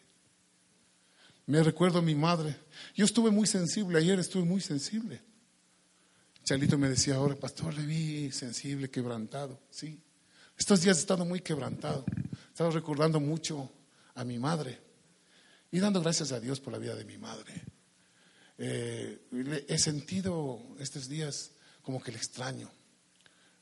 [1.47, 2.55] Me recuerdo a mi madre.
[2.95, 5.21] Yo estuve muy sensible, ayer estuve muy sensible.
[6.43, 9.59] Chalito me decía ahora, pastor, le vi sensible, quebrantado.
[9.71, 9.99] Sí,
[10.57, 12.05] estos días he estado muy quebrantado.
[12.07, 13.71] He estado recordando mucho
[14.13, 14.79] a mi madre
[15.71, 17.63] y dando gracias a Dios por la vida de mi madre.
[18.57, 22.71] eh, he sentido estos días como que le extraño,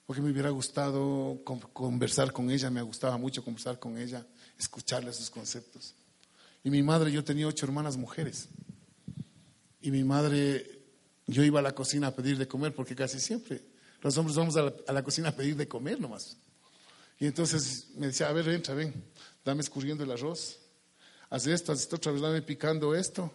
[0.06, 1.42] porque me hubiera gustado
[1.74, 4.26] conversar con ella, me gustaba mucho conversar con ella,
[4.58, 5.96] escucharle sus conceptos.
[6.64, 8.50] Y mi madre, yo tenía ocho hermanas mujeres,
[9.82, 10.80] y mi madre,
[11.28, 13.62] yo iba a la cocina a pedir de comer, porque casi siempre
[14.04, 16.38] los hombres vamos a la, cocina a pedir de comer nomás.
[17.20, 18.94] Y entonces me decía, a ver, entra, ven,
[19.46, 20.60] dame escurriendo el arroz,
[21.30, 23.32] haz esto, haz esto, otra vez dame picando esto.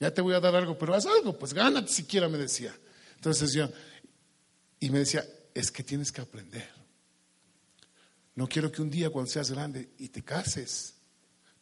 [0.00, 2.76] Ya te voy a dar algo, pero haz algo, pues gánate siquiera, me decía.
[3.14, 3.68] Entonces yo,
[4.80, 5.24] y me decía,
[5.58, 6.68] es que tienes que aprender.
[8.36, 10.94] No quiero que un día cuando seas grande y te cases,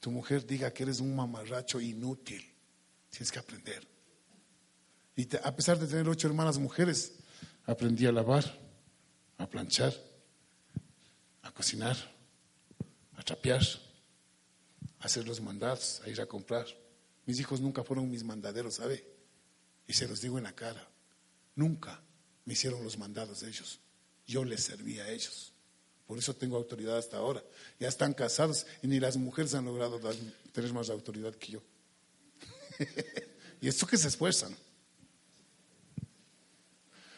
[0.01, 2.45] tu mujer diga que eres un mamarracho inútil.
[3.09, 3.89] Tienes que aprender.
[5.17, 7.15] Y a pesar de tener ocho hermanas mujeres,
[7.65, 8.45] aprendí a lavar,
[9.39, 9.95] a planchar,
[11.41, 11.97] a cocinar,
[13.15, 13.63] a trapear,
[14.99, 16.67] a hacer los mandados, a ir a comprar.
[17.25, 19.03] Mis hijos nunca fueron mis mandaderos, ¿sabe?
[19.87, 20.87] Y se los digo en la cara.
[21.55, 22.03] Nunca
[22.45, 23.81] me hicieron los mandados de ellos.
[24.27, 25.53] Yo les serví a ellos.
[26.07, 27.43] Por eso tengo autoridad hasta ahora.
[27.81, 30.01] Ya están casados y ni las mujeres han logrado
[30.53, 31.63] tener más autoridad que yo.
[33.61, 34.57] y esto que se esfuerzan.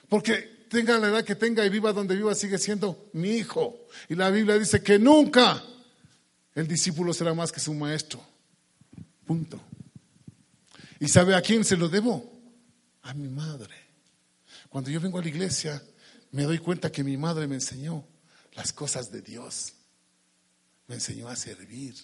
[0.09, 3.87] Porque tenga la edad que tenga y viva donde viva, sigue siendo mi hijo.
[4.09, 5.63] Y la Biblia dice que nunca
[6.55, 8.21] el discípulo será más que su maestro.
[9.27, 9.61] Punto.
[10.99, 12.33] ¿Y sabe a quién se lo debo?
[13.03, 13.75] A mi madre.
[14.69, 15.83] Cuando yo vengo a la iglesia,
[16.31, 18.05] me doy cuenta que mi madre me enseñó
[18.55, 19.75] las cosas de Dios.
[20.87, 21.95] Me enseñó a servir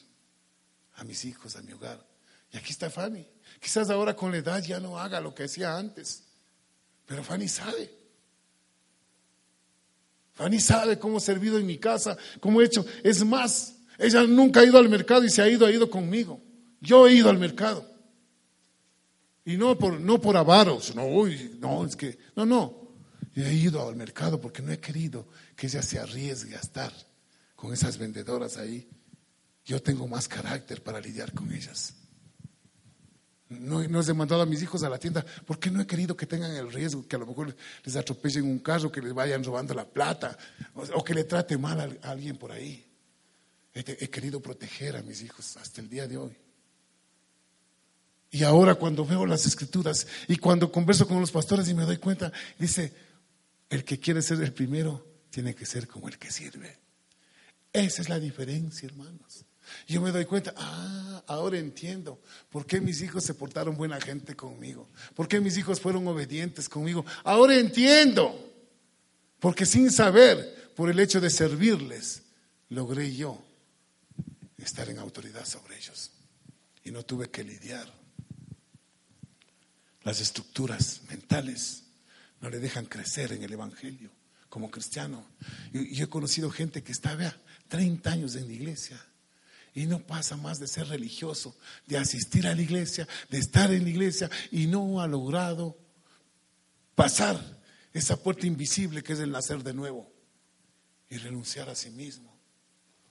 [0.95, 2.05] a mis hijos, a mi hogar.
[2.53, 3.27] Y aquí está Fanny.
[3.61, 6.25] Quizás ahora con la edad ya no haga lo que hacía antes.
[7.07, 7.91] Pero Fanny sabe.
[10.35, 12.85] Fanny sabe cómo he servido en mi casa, cómo he hecho.
[13.03, 16.41] Es más, ella nunca ha ido al mercado y se ha ido, ha ido conmigo.
[16.81, 17.89] Yo he ido al mercado.
[19.45, 21.05] Y no por, no por avaros, no,
[21.59, 22.84] no, es que, no, no.
[23.37, 25.26] He ido al mercado porque no he querido
[25.57, 26.93] que ella se arriesgue a estar
[27.57, 28.89] con esas vendedoras ahí.
[29.64, 31.95] Yo tengo más carácter para lidiar con ellas.
[33.49, 36.26] No, no he mandado a mis hijos a la tienda porque no he querido que
[36.26, 37.55] tengan el riesgo que a lo mejor
[37.85, 40.37] les atropellen un carro, que les vayan robando la plata
[40.95, 42.85] o, que le trate mal a, alguien por ahí.
[43.74, 46.37] he querido proteger a mis hijos hasta el día de hoy.
[48.35, 51.99] Y ahora cuando veo las escrituras y cuando converso con los pastores y me doy
[51.99, 52.93] cuenta, dice,
[53.71, 56.79] el que quiere ser el primero tiene que ser como el que sirve.
[57.73, 59.45] Esa es la diferencia, hermanos.
[59.87, 64.37] Yo me doy cuenta, ah, ahora entiendo por qué mis hijos se portaron buena gente
[64.37, 67.05] conmigo, por qué mis hijos fueron obedientes conmigo.
[67.25, 68.53] Ahora entiendo,
[69.41, 72.23] porque sin saber, por el hecho de servirles,
[72.69, 73.43] logré yo
[74.59, 76.11] estar en autoridad sobre ellos.
[76.85, 77.93] Y no tuve que lidiar.
[80.03, 81.84] Las estructuras mentales
[82.45, 84.11] no le dejan crecer en el Evangelio
[84.51, 85.26] como cristiano.
[85.72, 87.34] Yo, he conocido gente que está, vea,
[87.68, 89.03] 30 años en la iglesia
[89.74, 93.84] y no pasa más de ser religioso, de asistir a la iglesia, de estar en
[93.84, 95.78] la iglesia y no ha logrado
[96.95, 97.40] pasar
[97.95, 100.12] esa puerta invisible que es el nacer de nuevo
[101.09, 102.38] y renunciar a sí mismo.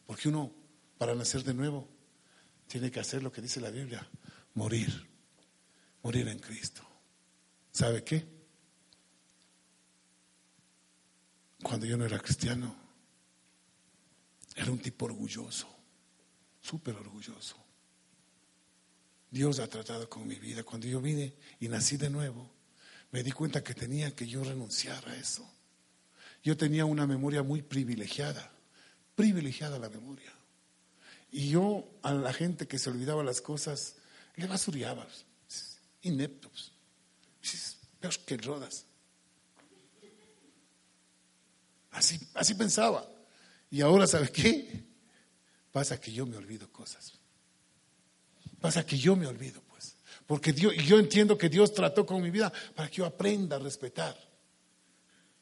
[0.05, 0.53] Porque uno,
[0.99, 1.89] para nacer de nuevo,
[2.67, 4.07] tiene que hacer lo que dice la Biblia,
[4.53, 5.09] morir,
[6.03, 6.87] morir en Cristo.
[7.71, 8.32] ¿Sabe qué?
[11.63, 12.75] Cuando yo no era cristiano,
[14.55, 15.67] era un tipo orgulloso,
[16.61, 17.57] súper orgulloso.
[19.31, 20.63] Dios ha tratado con mi vida.
[20.63, 22.51] Cuando yo vine y nací de nuevo,
[23.11, 25.49] me di cuenta que tenía que yo renunciar a eso.
[26.43, 28.51] Yo tenía una memoria muy privilegiada,
[29.15, 30.31] privilegiada la memoria.
[31.31, 33.95] Y yo a la gente que se olvidaba las cosas,
[34.35, 35.07] le basuriaba,
[36.01, 36.73] ineptos.
[37.99, 38.85] Peor que Rodas.
[41.93, 43.07] Así, así pensaba.
[43.69, 44.83] Y ahora, ¿sabe qué?
[45.71, 47.13] Pasa que yo me olvido cosas.
[48.59, 49.95] Pasa que yo me olvido, pues.
[50.25, 53.59] Porque Dios, yo entiendo que Dios trató con mi vida para que yo aprenda a
[53.59, 54.15] respetar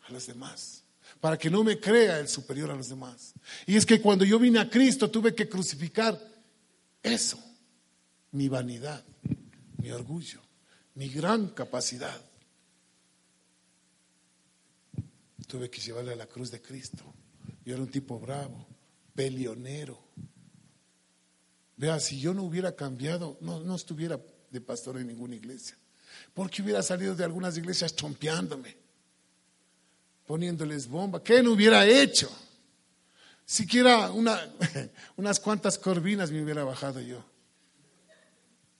[0.07, 0.83] a los demás.
[1.19, 3.33] Para que no me crea el superior a los demás.
[3.65, 6.19] Y es que cuando yo vine a Cristo tuve que crucificar
[7.03, 7.39] eso.
[8.31, 9.03] Mi vanidad,
[9.77, 10.39] mi orgullo,
[10.95, 12.30] mi gran capacidad.
[15.51, 17.03] Tuve que llevarle a la cruz de Cristo.
[17.65, 18.65] Yo era un tipo bravo,
[19.13, 19.99] peleonero.
[21.75, 24.17] Vea, si yo no hubiera cambiado, no, no estuviera
[24.49, 25.77] de pastor en ninguna iglesia.
[26.33, 28.77] Porque hubiera salido de algunas iglesias trompeándome,
[30.25, 31.21] poniéndoles bomba.
[31.21, 32.31] ¿Qué no hubiera hecho?
[33.45, 34.39] Siquiera una,
[35.17, 37.25] unas cuantas corvinas me hubiera bajado yo.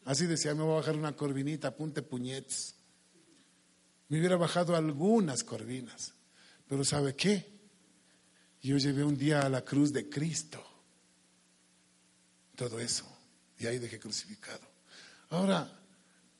[0.05, 2.76] Así decía, me voy a bajar una corvinita, apunte puñetes.
[4.07, 6.13] Me hubiera bajado algunas corvinas.
[6.72, 7.45] Pero ¿sabe qué?
[8.61, 10.65] Yo llevé un día a la cruz de Cristo.
[12.55, 13.05] Todo eso.
[13.59, 14.61] Y ahí dejé crucificado.
[15.32, 15.69] Ahora,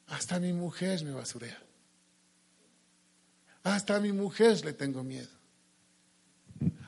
[0.08, 1.62] hasta mi mujer me basurea.
[3.64, 5.28] Hasta a mi mujer le tengo miedo.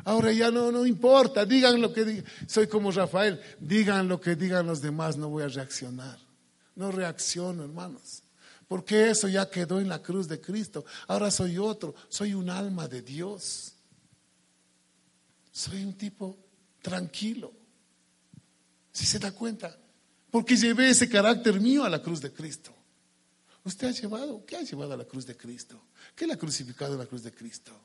[0.05, 2.25] Ahora ya no, no importa, digan lo que digan.
[2.47, 6.17] Soy como Rafael, digan lo que digan los demás, no voy a reaccionar.
[6.77, 8.22] No reacciono, hermanos.
[8.74, 10.84] Porque eso ya quedó en la cruz de Cristo.
[11.05, 13.74] Ahora soy otro, soy un alma de Dios.
[15.51, 16.39] Soy un tipo
[16.82, 17.53] tranquilo.
[18.91, 19.78] Si se da cuenta,
[20.32, 22.74] porque llevé ese carácter mío a la cruz de Cristo.
[23.63, 24.43] ¿Usted ha llevado?
[24.43, 25.80] ¿Qué ha llevado a la cruz de Cristo?
[26.15, 27.80] ¿Qué le ha crucificado a la cruz de Cristo?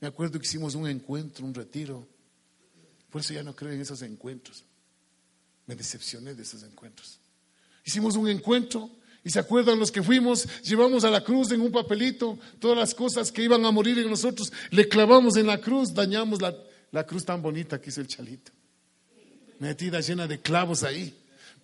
[0.00, 2.08] Me acuerdo que hicimos un encuentro, un retiro.
[3.10, 4.64] Por eso ya no creo en esos encuentros.
[5.66, 7.20] Me decepcioné de esos encuentros.
[7.84, 11.70] Hicimos un encuentro y se acuerdan los que fuimos, llevamos a la cruz en un
[11.70, 15.92] papelito todas las cosas que iban a morir en nosotros, le clavamos en la cruz,
[15.92, 16.54] dañamos la,
[16.90, 18.52] la cruz tan bonita que hizo el chalito.
[19.58, 21.14] Metida llena de clavos ahí.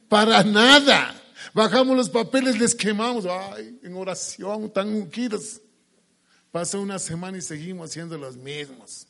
[0.09, 1.15] Para nada.
[1.55, 3.25] Bajamos los papeles, les quemamos.
[3.25, 5.63] Ay, en oración, tan ungidos.
[6.53, 9.07] Pasó una semana y seguimos siendo los mismos.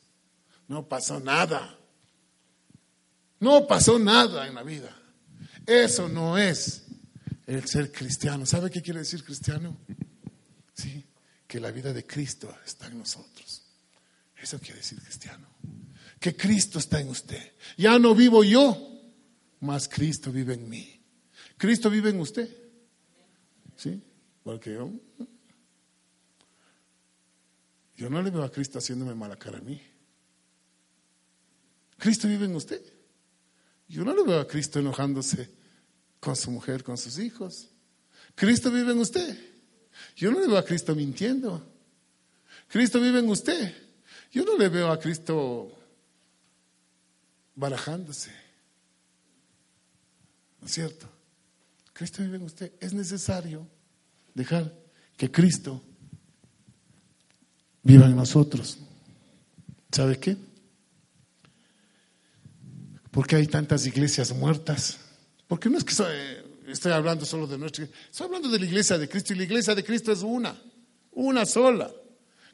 [0.69, 1.77] No pasó nada.
[3.41, 4.95] No pasó nada en la vida.
[5.65, 6.86] Eso no es
[7.47, 8.45] el ser cristiano.
[8.45, 9.77] ¿Sabe qué quiere decir cristiano?
[10.73, 11.03] Sí,
[11.47, 13.63] que la vida de Cristo está en nosotros.
[14.35, 15.47] Eso quiere decir cristiano.
[16.19, 17.53] Que Cristo está en usted.
[17.77, 19.01] Ya no vivo yo,
[19.61, 21.01] más Cristo vive en mí.
[21.57, 22.49] Cristo vive en usted.
[23.77, 24.01] ¿Sí?
[24.43, 24.91] Porque yo,
[27.95, 29.81] yo no le veo a Cristo haciéndome mala cara a mí.
[31.97, 32.81] Cristo vive en usted.
[33.87, 35.56] Yo no le veo a Cristo enojándose
[36.19, 37.69] con su mujer, con sus hijos.
[38.35, 39.37] Cristo vive en usted.
[40.15, 41.65] Yo no le veo a Cristo mintiendo.
[42.67, 43.73] Cristo vive en usted.
[44.31, 45.71] Yo no le veo a Cristo
[47.55, 48.31] barajándose.
[50.61, 51.07] ¿No es cierto?
[51.93, 52.71] Cristo vive en usted.
[52.79, 53.67] Es necesario
[54.33, 54.73] dejar
[55.15, 55.81] que Cristo
[57.81, 58.77] viva en nosotros.
[59.91, 60.37] ¿Sabe qué?
[63.09, 64.99] Porque hay tantas iglesias muertas.
[65.47, 65.93] Porque no es que
[66.67, 69.43] estoy hablando solo de nuestra iglesia, estoy hablando de la iglesia de Cristo y la
[69.43, 70.59] iglesia de Cristo es una,
[71.11, 71.91] una sola.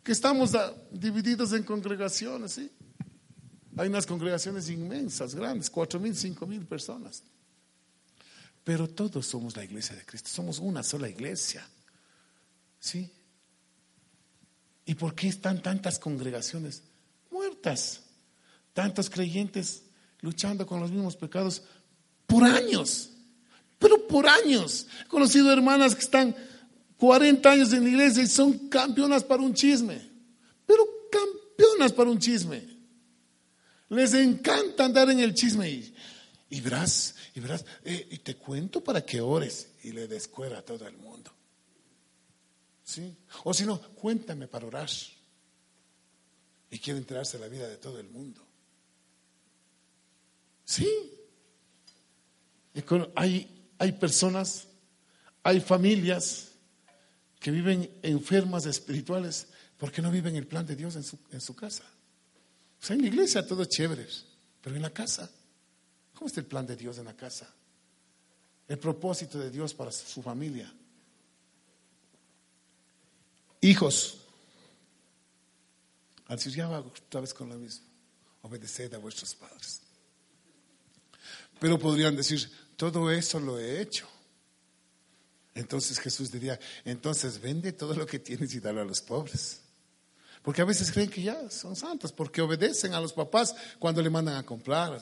[0.04, 0.52] Que estamos
[0.92, 2.70] divididos en congregaciones, ¿sí?
[3.78, 7.24] Hay unas congregaciones inmensas, grandes, cuatro mil, cinco mil personas.
[8.64, 11.68] Pero todos somos la iglesia de Cristo, somos una sola iglesia.
[12.80, 13.10] ¿Sí?
[14.86, 16.84] ¿Y por qué están tantas congregaciones
[17.32, 18.02] muertas?
[18.74, 19.84] Tantos creyentes
[20.20, 21.64] luchando con los mismos pecados
[22.34, 23.12] por años,
[23.78, 24.88] pero por años.
[25.06, 26.36] He conocido hermanas que están
[26.98, 30.02] 40 años en la iglesia y son campeonas para un chisme,
[30.66, 32.68] pero campeonas para un chisme.
[33.90, 35.96] Les encanta andar en el chisme y,
[36.50, 40.62] y verás, y verás, eh, y te cuento para que ores y le descuera a
[40.64, 41.32] todo el mundo.
[42.84, 43.16] ¿Sí?
[43.44, 44.90] O si no, cuéntame para orar.
[46.72, 48.42] Y quiere enterarse de la vida de todo el mundo.
[50.66, 51.20] Sí.
[53.16, 54.68] Hay, hay personas,
[55.44, 56.50] hay familias
[57.40, 59.48] que viven enfermas espirituales
[59.78, 61.84] porque no viven el plan de Dios en su, en su casa.
[62.82, 64.08] O sea, en la iglesia todo es chévere,
[64.62, 65.30] pero en la casa,
[66.14, 67.54] ¿cómo está el plan de Dios en la casa?
[68.68, 70.74] El propósito de Dios para su familia.
[73.62, 74.18] Hijos,
[76.28, 77.86] al decir ya va otra vez con lo mismo,
[78.42, 79.82] obedeced a vuestros padres.
[81.60, 84.08] Pero podrían decir, todo eso lo he hecho.
[85.56, 89.62] Entonces Jesús diría, entonces vende todo lo que tienes y dalo a los pobres.
[90.42, 94.10] Porque a veces creen que ya son santos, porque obedecen a los papás cuando le
[94.10, 95.00] mandan a comprar.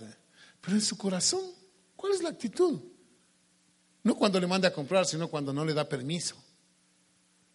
[0.60, 1.42] Pero en su corazón,
[1.96, 2.80] ¿cuál es la actitud?
[4.04, 6.36] No cuando le manda a comprar, sino cuando no le da permiso.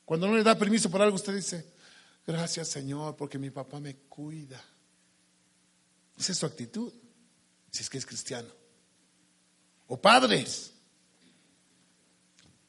[0.05, 1.67] Cuando no le da permiso por algo, usted dice,
[2.27, 4.63] gracias Señor, porque mi papá me cuida.
[6.19, 6.93] Esa es su actitud,
[7.71, 8.49] si es que es cristiano.
[9.89, 10.73] O padres.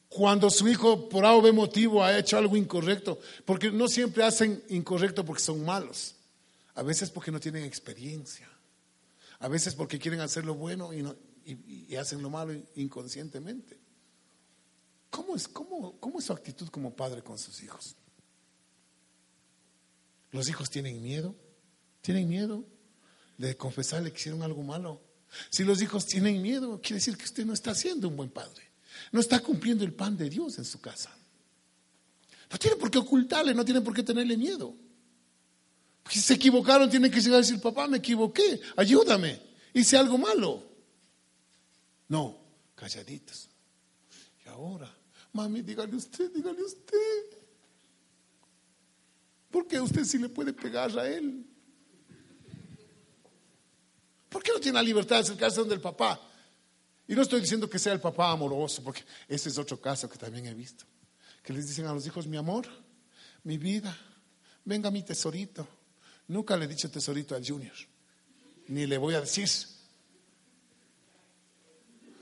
[0.08, 5.24] Cuando su hijo por algún motivo ha hecho algo incorrecto, porque no siempre hacen incorrecto
[5.24, 6.14] porque son malos,
[6.74, 8.48] a veces porque no tienen experiencia,
[9.38, 11.04] a veces porque quieren hacer lo bueno y,
[11.44, 13.78] y hacen lo malo inconscientemente.
[15.10, 17.96] ¿Cómo es, cómo, ¿Cómo es su actitud como padre con sus hijos?
[20.30, 21.34] ¿Los hijos tienen miedo?
[22.02, 22.64] ¿Tienen miedo
[23.38, 25.00] de confesarle que hicieron algo malo?
[25.50, 28.66] Si los hijos tienen miedo, quiere decir que usted no está siendo un buen padre.
[29.12, 31.16] no está cumpliendo el pan de Dios en su casa.
[32.50, 34.74] No tiene por qué ocultarle, no tiene por qué tenerle miedo.
[36.08, 39.40] Si se equivocaron, tienen que llegar a decir, papá, me equivoqué, ayúdame,
[39.74, 40.66] hice algo malo.
[42.08, 42.38] No,
[42.74, 43.50] calladitos.
[44.44, 44.90] Y ahora,
[45.32, 47.38] mami, dígale usted, dígale usted.
[49.50, 51.44] Porque usted sí le puede pegar a él.
[54.28, 56.20] ¿Por qué no tiene la libertad de acercarse donde el papá?
[57.06, 60.18] Y no estoy diciendo que sea el papá amoroso, porque ese es otro caso que
[60.18, 60.84] también he visto.
[61.42, 62.66] Que les dicen a los hijos, mi amor,
[63.44, 63.96] mi vida,
[64.64, 65.66] venga mi tesorito.
[66.26, 67.74] Nunca le he dicho tesorito al junior,
[68.66, 69.48] ni le voy a decir.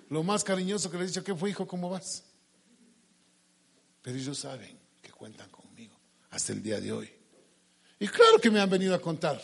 [0.09, 1.67] Lo más cariñoso que le he dicho, ¿qué fue hijo?
[1.67, 2.23] ¿Cómo vas?
[4.03, 5.99] Pero ellos saben que cuentan conmigo
[6.31, 7.13] hasta el día de hoy.
[7.99, 9.43] Y claro que me han venido a contar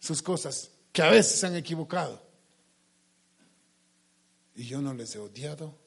[0.00, 2.18] sus cosas, que a veces se han equivocado.
[4.54, 5.78] Y yo no les he odiado,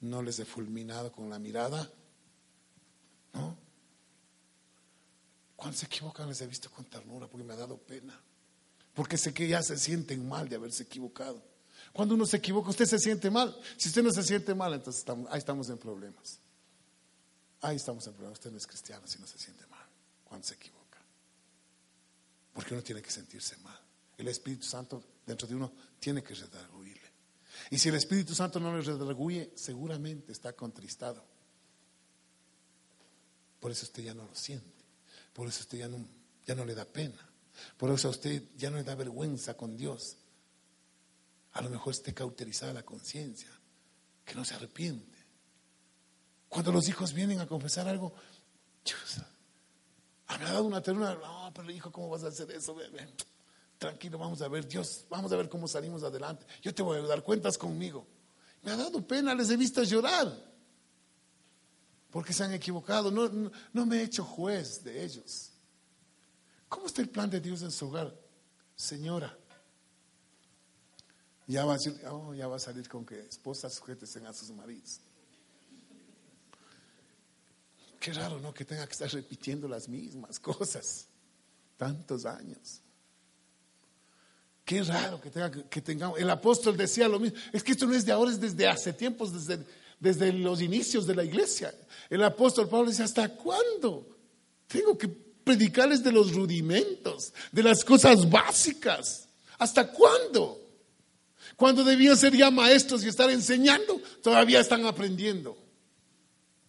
[0.00, 1.88] no les he fulminado con la mirada,
[3.32, 3.56] ¿no?
[5.54, 8.20] Cuando se equivocan les he visto con ternura porque me ha dado pena,
[8.92, 11.40] porque sé que ya se sienten mal de haberse equivocado.
[11.92, 13.56] Cuando uno se equivoca, usted se siente mal.
[13.76, 16.40] Si usted no se siente mal, entonces ahí estamos en problemas.
[17.60, 18.40] Ahí estamos en problemas.
[18.40, 19.86] Usted no es cristiano si no se siente mal
[20.24, 20.98] cuando se equivoca.
[22.52, 23.89] Porque uno tiene que sentirse mal.
[24.20, 27.10] El Espíritu Santo dentro de uno tiene que redarguirle.
[27.70, 31.24] Y si el Espíritu Santo no le redarguye, seguramente está contristado.
[33.58, 34.84] Por eso usted ya no lo siente.
[35.32, 36.06] Por eso usted ya no,
[36.46, 37.18] ya no le da pena.
[37.78, 40.18] Por eso a usted ya no le da vergüenza con Dios.
[41.52, 43.48] A lo mejor esté cauterizada la conciencia,
[44.24, 45.18] que no se arrepiente.
[46.48, 48.12] Cuando los hijos vienen a confesar algo,
[50.38, 51.14] me ha dado una ternura.
[51.14, 52.76] No, pero hijo, ¿cómo vas a hacer eso?
[53.80, 56.44] Tranquilo, vamos a ver, Dios, vamos a ver cómo salimos adelante.
[56.60, 58.06] Yo te voy a dar cuentas conmigo.
[58.62, 60.30] Me ha dado pena, les he visto llorar.
[62.10, 63.10] Porque se han equivocado.
[63.10, 65.52] No, no, me he hecho juez de ellos.
[66.68, 68.14] ¿Cómo está el plan de Dios en su hogar?
[68.76, 69.34] Señora,
[71.46, 75.00] ya va a, oh, ya va a salir con que esposas sujeten a sus maridos.
[77.98, 78.52] Qué raro, ¿no?
[78.52, 81.06] Que tenga que estar repitiendo las mismas cosas
[81.78, 82.82] tantos años.
[84.70, 86.20] Qué raro que, tenga, que tengamos.
[86.20, 87.36] El apóstol decía lo mismo.
[87.52, 89.66] Es que esto no es de ahora, es desde hace tiempos, desde,
[89.98, 91.74] desde los inicios de la iglesia.
[92.08, 94.16] El apóstol Pablo decía, ¿hasta cuándo?
[94.68, 99.26] Tengo que predicarles de los rudimentos, de las cosas básicas.
[99.58, 100.60] ¿Hasta cuándo?
[101.56, 105.58] Cuando debían ser ya maestros y estar enseñando, todavía están aprendiendo.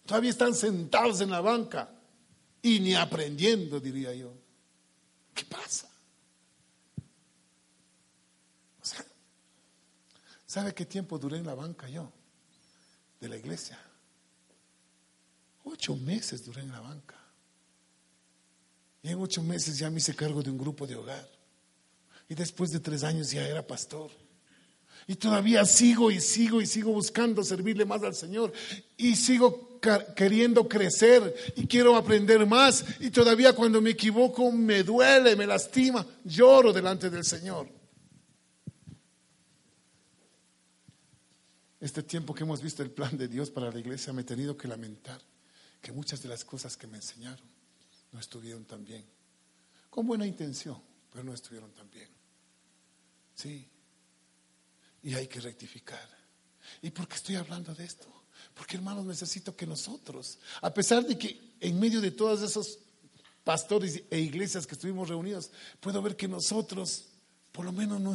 [0.06, 1.88] Todavía están sentados en la banca
[2.62, 4.34] y ni aprendiendo, diría yo.
[5.32, 5.92] ¿Qué pasa?
[8.82, 9.04] O sea,
[10.52, 12.12] ¿sabe qué tiempo duré en la banca yo?
[13.18, 13.78] De la iglesia.
[15.64, 17.16] Ocho meses duré en la banca.
[19.02, 21.26] Y en ocho meses ya me hice cargo de un grupo de hogar.
[22.28, 24.10] Y después de tres años ya era pastor.
[25.06, 28.52] Y todavía sigo y sigo y sigo buscando servirle más al Señor.
[28.98, 29.80] Y sigo
[30.14, 32.84] queriendo crecer y quiero aprender más.
[33.00, 37.81] Y todavía cuando me equivoco me duele, me lastima, lloro delante del Señor.
[41.82, 44.56] Este tiempo que hemos visto el plan de Dios para la iglesia me he tenido
[44.56, 45.20] que lamentar
[45.80, 47.44] que muchas de las cosas que me enseñaron
[48.12, 49.04] no estuvieron tan bien.
[49.90, 50.80] Con buena intención,
[51.10, 52.08] pero no estuvieron tan bien.
[53.34, 53.68] Sí,
[55.02, 56.08] y hay que rectificar.
[56.82, 58.06] ¿Y por qué estoy hablando de esto?
[58.54, 62.78] Porque hermanos, necesito que nosotros, a pesar de que en medio de todos esos
[63.42, 67.06] pastores e iglesias que estuvimos reunidos, puedo ver que nosotros,
[67.50, 68.14] por lo menos, no,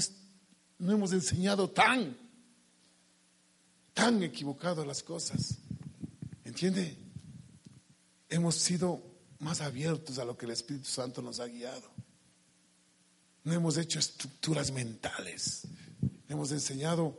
[0.79, 2.26] no hemos enseñado tan,
[3.97, 5.57] tan equivocado las cosas.
[6.45, 6.95] ¿Entiende?
[8.29, 9.01] Hemos sido
[9.39, 11.89] más abiertos a lo que el Espíritu Santo nos ha guiado.
[13.43, 15.63] No hemos hecho estructuras mentales,
[16.29, 17.17] hemos enseñado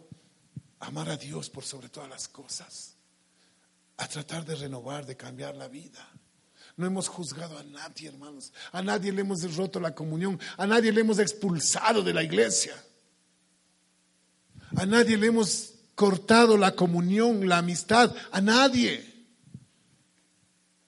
[0.78, 2.94] a amar a Dios por sobre todas las cosas,
[3.96, 6.08] a tratar de renovar, de cambiar la vida.
[6.76, 8.52] No hemos juzgado a nadie, hermanos.
[8.70, 10.38] A nadie le hemos roto la comunión.
[10.56, 12.80] A nadie le hemos expulsado de la iglesia.
[14.76, 18.14] A nadie le hemos cortado la comunión, la amistad.
[18.30, 19.04] A nadie.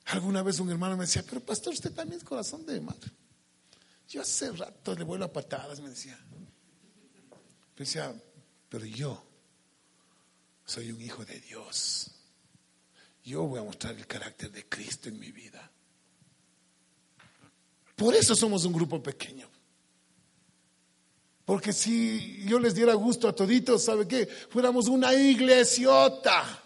[0.04, 3.10] Alguna vez un hermano me decía, pero pastor, usted también es corazón de madre.
[4.08, 6.16] Yo hace rato le vuelo a patadas, me decía.
[7.76, 8.14] Decía,
[8.68, 9.20] pero yo
[10.64, 12.12] soy un hijo de Dios.
[13.24, 15.72] Yo voy a mostrar el carácter de Cristo en mi vida.
[17.96, 19.50] Por eso somos un grupo pequeño.
[21.50, 24.24] Porque si yo les diera gusto a toditos, ¿sabe qué?
[24.24, 26.62] Fuéramos una iglesiota.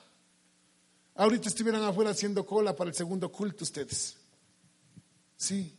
[1.15, 4.15] Ahorita estuvieran afuera haciendo cola para el segundo culto ustedes.
[5.39, 5.75] Sí,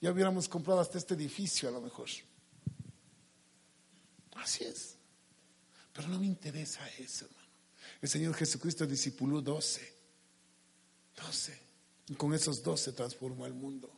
[0.00, 2.08] ya hubiéramos comprado hasta este edificio a lo mejor.
[4.36, 4.96] Así es.
[5.92, 7.48] Pero no me interesa eso, hermano.
[8.00, 9.92] El Señor Jesucristo discipuló doce.
[11.14, 11.60] Doce.
[12.08, 13.92] Y con esos doce transformó el mundo.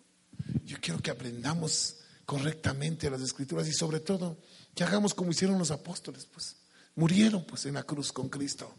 [0.65, 4.39] Yo quiero que aprendamos correctamente las escrituras y sobre todo
[4.75, 6.57] que hagamos como hicieron los apóstoles, pues.
[6.97, 8.73] Murieron pues en la cruz con Cristo.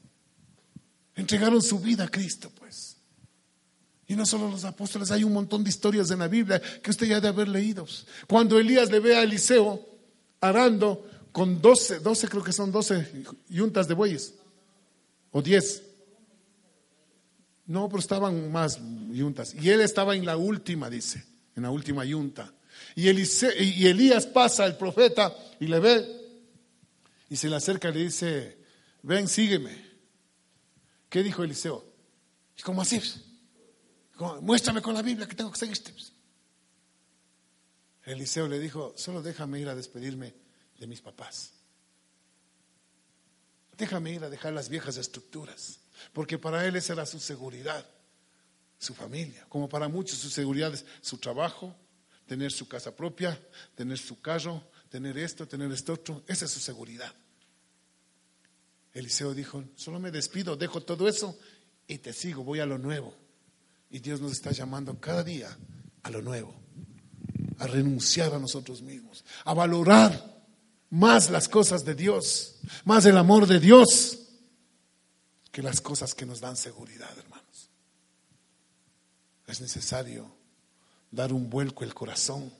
[1.16, 2.98] Entregaron su vida a Cristo, pues.
[4.08, 7.08] Y no solo los apóstoles, hay un montón de historias en la Biblia que usted
[7.08, 7.88] ya debe haber leído.
[8.28, 9.84] Cuando Elías le ve a Eliseo
[10.40, 14.36] arando con 12, 12 creo que son 12 yuntas de bueyes,
[15.32, 15.84] o 10.
[17.68, 18.80] No, pero estaban más
[19.10, 19.56] yuntas.
[19.56, 21.26] Y él estaba en la última, dice,
[21.56, 22.54] en la última yunta.
[22.96, 26.26] Y, y Elías pasa, el profeta, y le ve,
[27.30, 28.58] y se le acerca y le dice,
[29.04, 29.86] ven, sígueme.
[31.10, 31.86] ¿Qué dijo Eliseo?
[32.64, 33.02] ¿Cómo así?
[34.42, 35.94] Muéstrame con la Biblia que tengo que seguirte.
[38.04, 40.34] Eliseo le dijo, solo déjame ir a despedirme
[40.78, 41.52] de mis papás.
[43.78, 45.80] Déjame ir a dejar las viejas estructuras,
[46.14, 47.86] porque para él esa era su seguridad,
[48.78, 51.76] su familia, como para muchos su seguridad es su trabajo,
[52.26, 53.40] tener su casa propia,
[53.76, 57.14] tener su carro, tener esto, tener esto otro, esa es su seguridad.
[58.94, 61.38] Eliseo dijo, solo me despido, dejo todo eso
[61.88, 63.14] y te sigo, voy a lo nuevo.
[63.90, 65.56] Y Dios nos está llamando cada día
[66.04, 66.56] a lo nuevo,
[67.60, 70.36] a renunciar a nosotros mismos, a valorar
[70.90, 72.56] más las cosas de Dios,
[72.86, 74.20] más el amor de Dios
[75.52, 77.70] que las cosas que nos dan seguridad, hermanos.
[79.48, 80.36] Es necesario
[81.16, 82.54] dar un vuelco el corazón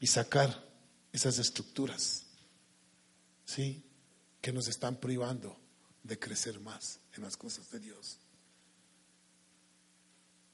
[0.00, 0.64] y sacar
[1.12, 2.24] esas estructuras,
[3.44, 3.84] ¿sí?
[4.40, 5.56] Que nos están privando
[6.02, 8.18] de crecer más en las cosas de Dios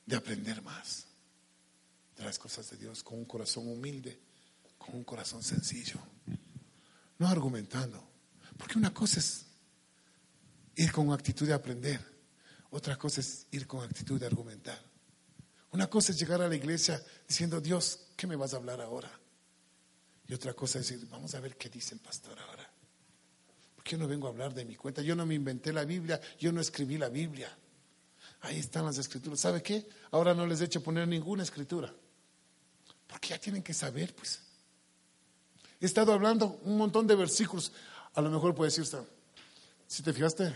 [0.08, 1.04] de aprender más
[2.16, 4.18] de las cosas de Dios con un corazón humilde,
[4.78, 6.00] con un corazón sencillo,
[7.18, 8.02] no argumentando.
[8.56, 9.44] Porque una cosa es
[10.76, 12.00] ir con actitud de aprender,
[12.70, 14.82] otra cosa es ir con actitud de argumentar.
[15.72, 19.10] Una cosa es llegar a la iglesia diciendo, Dios, ¿qué me vas a hablar ahora?
[20.26, 22.68] Y otra cosa es decir, vamos a ver qué dice el pastor ahora.
[23.74, 26.20] Porque yo no vengo a hablar de mi cuenta, yo no me inventé la Biblia,
[26.38, 27.54] yo no escribí la Biblia.
[28.42, 29.40] Ahí están las escrituras.
[29.40, 29.88] ¿Sabe qué?
[30.10, 31.92] Ahora no les he hecho poner ninguna escritura.
[33.06, 34.40] Porque ya tienen que saber, pues.
[35.80, 37.72] He estado hablando un montón de versículos.
[38.14, 38.86] A lo mejor puede decir
[39.86, 40.54] si te fijaste,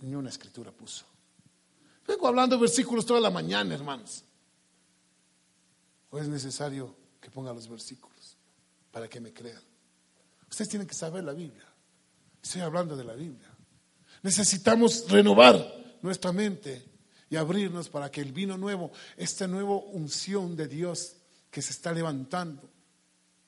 [0.00, 1.04] ni una escritura puso.
[2.06, 4.24] Vengo hablando versículos toda la mañana, hermanos.
[6.10, 8.36] ¿O es necesario que ponga los versículos
[8.90, 9.62] para que me crean?
[10.48, 11.64] Ustedes tienen que saber la Biblia.
[12.42, 13.50] Estoy hablando de la Biblia.
[14.22, 16.84] Necesitamos renovar nuestra mente
[17.28, 21.16] y abrirnos para que el vino nuevo, esta nueva unción de Dios
[21.50, 22.70] que se está levantando,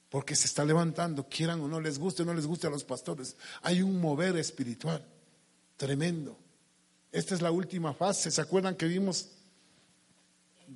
[0.08, 2.84] porque se está levantando, quieran o no les guste o no les guste a los
[2.84, 5.04] pastores, hay un mover espiritual
[5.76, 6.36] tremendo.
[7.10, 8.30] Esta es la última fase.
[8.30, 9.30] ¿Se acuerdan que vimos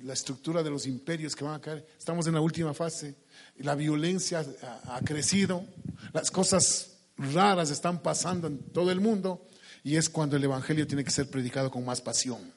[0.01, 1.87] la estructura de los imperios que van a caer?
[1.97, 3.15] Estamos en la última fase.
[3.57, 4.45] La violencia
[4.85, 5.65] ha crecido,
[6.11, 9.47] las cosas raras están pasando en todo el mundo
[9.83, 12.53] y es cuando el Evangelio tiene que ser predicado con más pasión.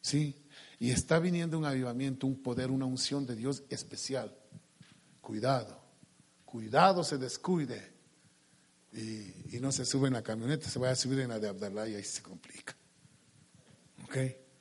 [0.00, 0.46] ¿Sí?
[0.78, 4.34] Y está viniendo un avivamiento, un poder, una unción de Dios especial.
[5.20, 5.80] Cuidado,
[6.44, 7.92] cuidado se descuide
[8.92, 11.88] y, no se sube en la camioneta, se va a subir en la de Abdalá
[11.88, 12.76] y ahí se complica.
[14.06, 14.16] ¿Ok?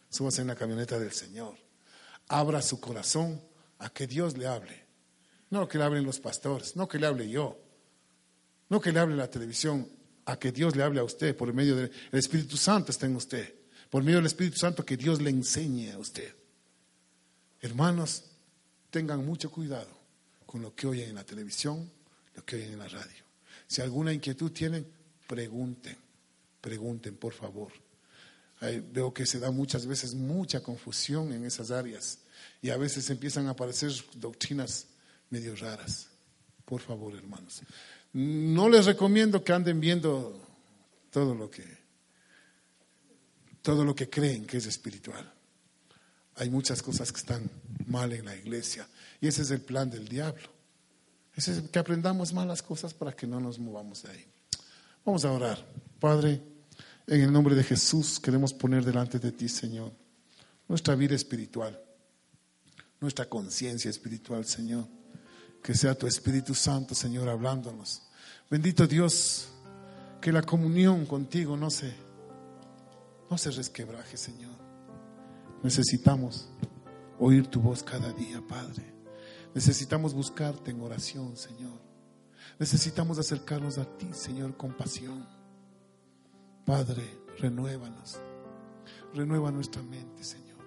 [0.09, 1.55] Súbase en la camioneta del Señor.
[2.27, 3.41] Abra su corazón
[3.77, 4.85] a que Dios le hable.
[5.51, 7.59] No que le hablen los pastores, no que le hable yo,
[8.69, 9.87] no que le hable la televisión
[10.25, 13.53] a que Dios le hable a usted por medio del Espíritu Santo está en usted.
[13.91, 16.35] Por medio del Espíritu Santo que Dios le enseñe a usted.
[17.61, 18.23] Hermanos,
[18.89, 19.95] tengan mucho cuidado
[20.47, 21.91] con lo que oyen en la televisión,
[22.33, 23.23] lo que oyen en la radio.
[23.67, 24.87] Si alguna inquietud tienen,
[25.27, 25.97] pregunten,
[26.59, 27.84] pregunten por favor.
[28.91, 32.19] Veo que se da muchas veces mucha confusión en esas áreas
[32.61, 34.87] y a veces empiezan a aparecer doctrinas
[35.29, 36.07] medio raras.
[36.65, 37.61] Por favor, hermanos.
[38.13, 40.41] No les recomiendo que anden viendo
[41.11, 41.85] todo lo que
[43.61, 45.33] todo lo que creen que es espiritual.
[46.35, 47.49] Hay muchas cosas que están
[47.87, 48.87] mal en la iglesia
[49.19, 50.49] y ese es el plan del diablo.
[51.35, 54.25] es que aprendamos malas cosas para que no nos movamos de ahí.
[55.03, 55.65] Vamos a orar.
[55.99, 56.41] Padre,
[57.07, 59.91] en el nombre de Jesús queremos poner delante de ti, Señor,
[60.67, 61.79] nuestra vida espiritual,
[62.99, 64.87] nuestra conciencia espiritual, Señor.
[65.61, 68.03] Que sea tu Espíritu Santo, Señor, hablándonos.
[68.51, 69.47] Bendito Dios,
[70.21, 71.91] que la comunión contigo no se,
[73.31, 74.53] no se resquebraje, Señor.
[75.63, 76.49] Necesitamos
[77.19, 78.93] oír tu voz cada día, Padre.
[79.55, 81.81] Necesitamos buscarte en oración, Señor.
[82.59, 85.25] Necesitamos acercarnos a ti, Señor, con pasión.
[86.65, 87.03] Padre,
[87.37, 88.19] renuévanos.
[89.13, 90.57] Renueva nuestra mente, Señor.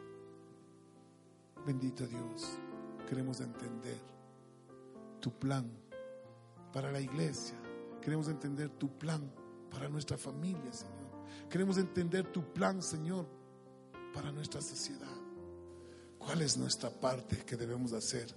[1.66, 2.56] Bendito Dios,
[3.08, 3.98] queremos entender
[5.20, 5.68] tu plan
[6.72, 7.56] para la iglesia.
[8.00, 9.28] Queremos entender tu plan
[9.72, 11.48] para nuestra familia, Señor.
[11.50, 13.26] Queremos entender tu plan, Señor,
[14.14, 15.16] para nuestra sociedad.
[16.16, 18.32] ¿Cuál es nuestra parte que debemos hacer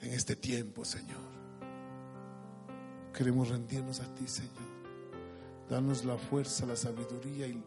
[0.00, 1.30] en este tiempo, Señor?
[3.14, 4.71] Queremos rendirnos a ti, Señor.
[5.68, 7.62] Danos la fuerza, la sabiduría y,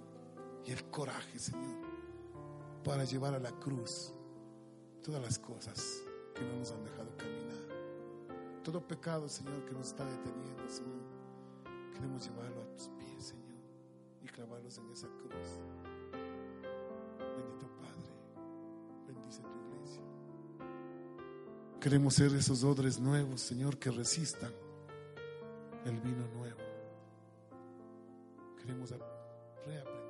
[0.67, 1.75] el coraje, Señor,
[2.83, 4.11] para llevar a la cruz
[5.03, 6.03] todas las cosas
[6.33, 8.63] que no nos han dejado caminar.
[8.63, 11.05] Todo pecado, Señor, que nos está deteniendo, Señor.
[11.93, 13.59] Queremos llevarlo a tus pies, Señor,
[14.23, 15.59] y clavarlos en esa cruz.
[17.37, 18.11] Bendito Padre,
[19.07, 20.03] bendice tu iglesia.
[21.79, 24.51] Queremos ser esos odres nuevos, Señor, que resistan
[25.85, 26.64] el vino nuevo.
[28.65, 28.89] Queremos
[29.63, 30.04] reaprender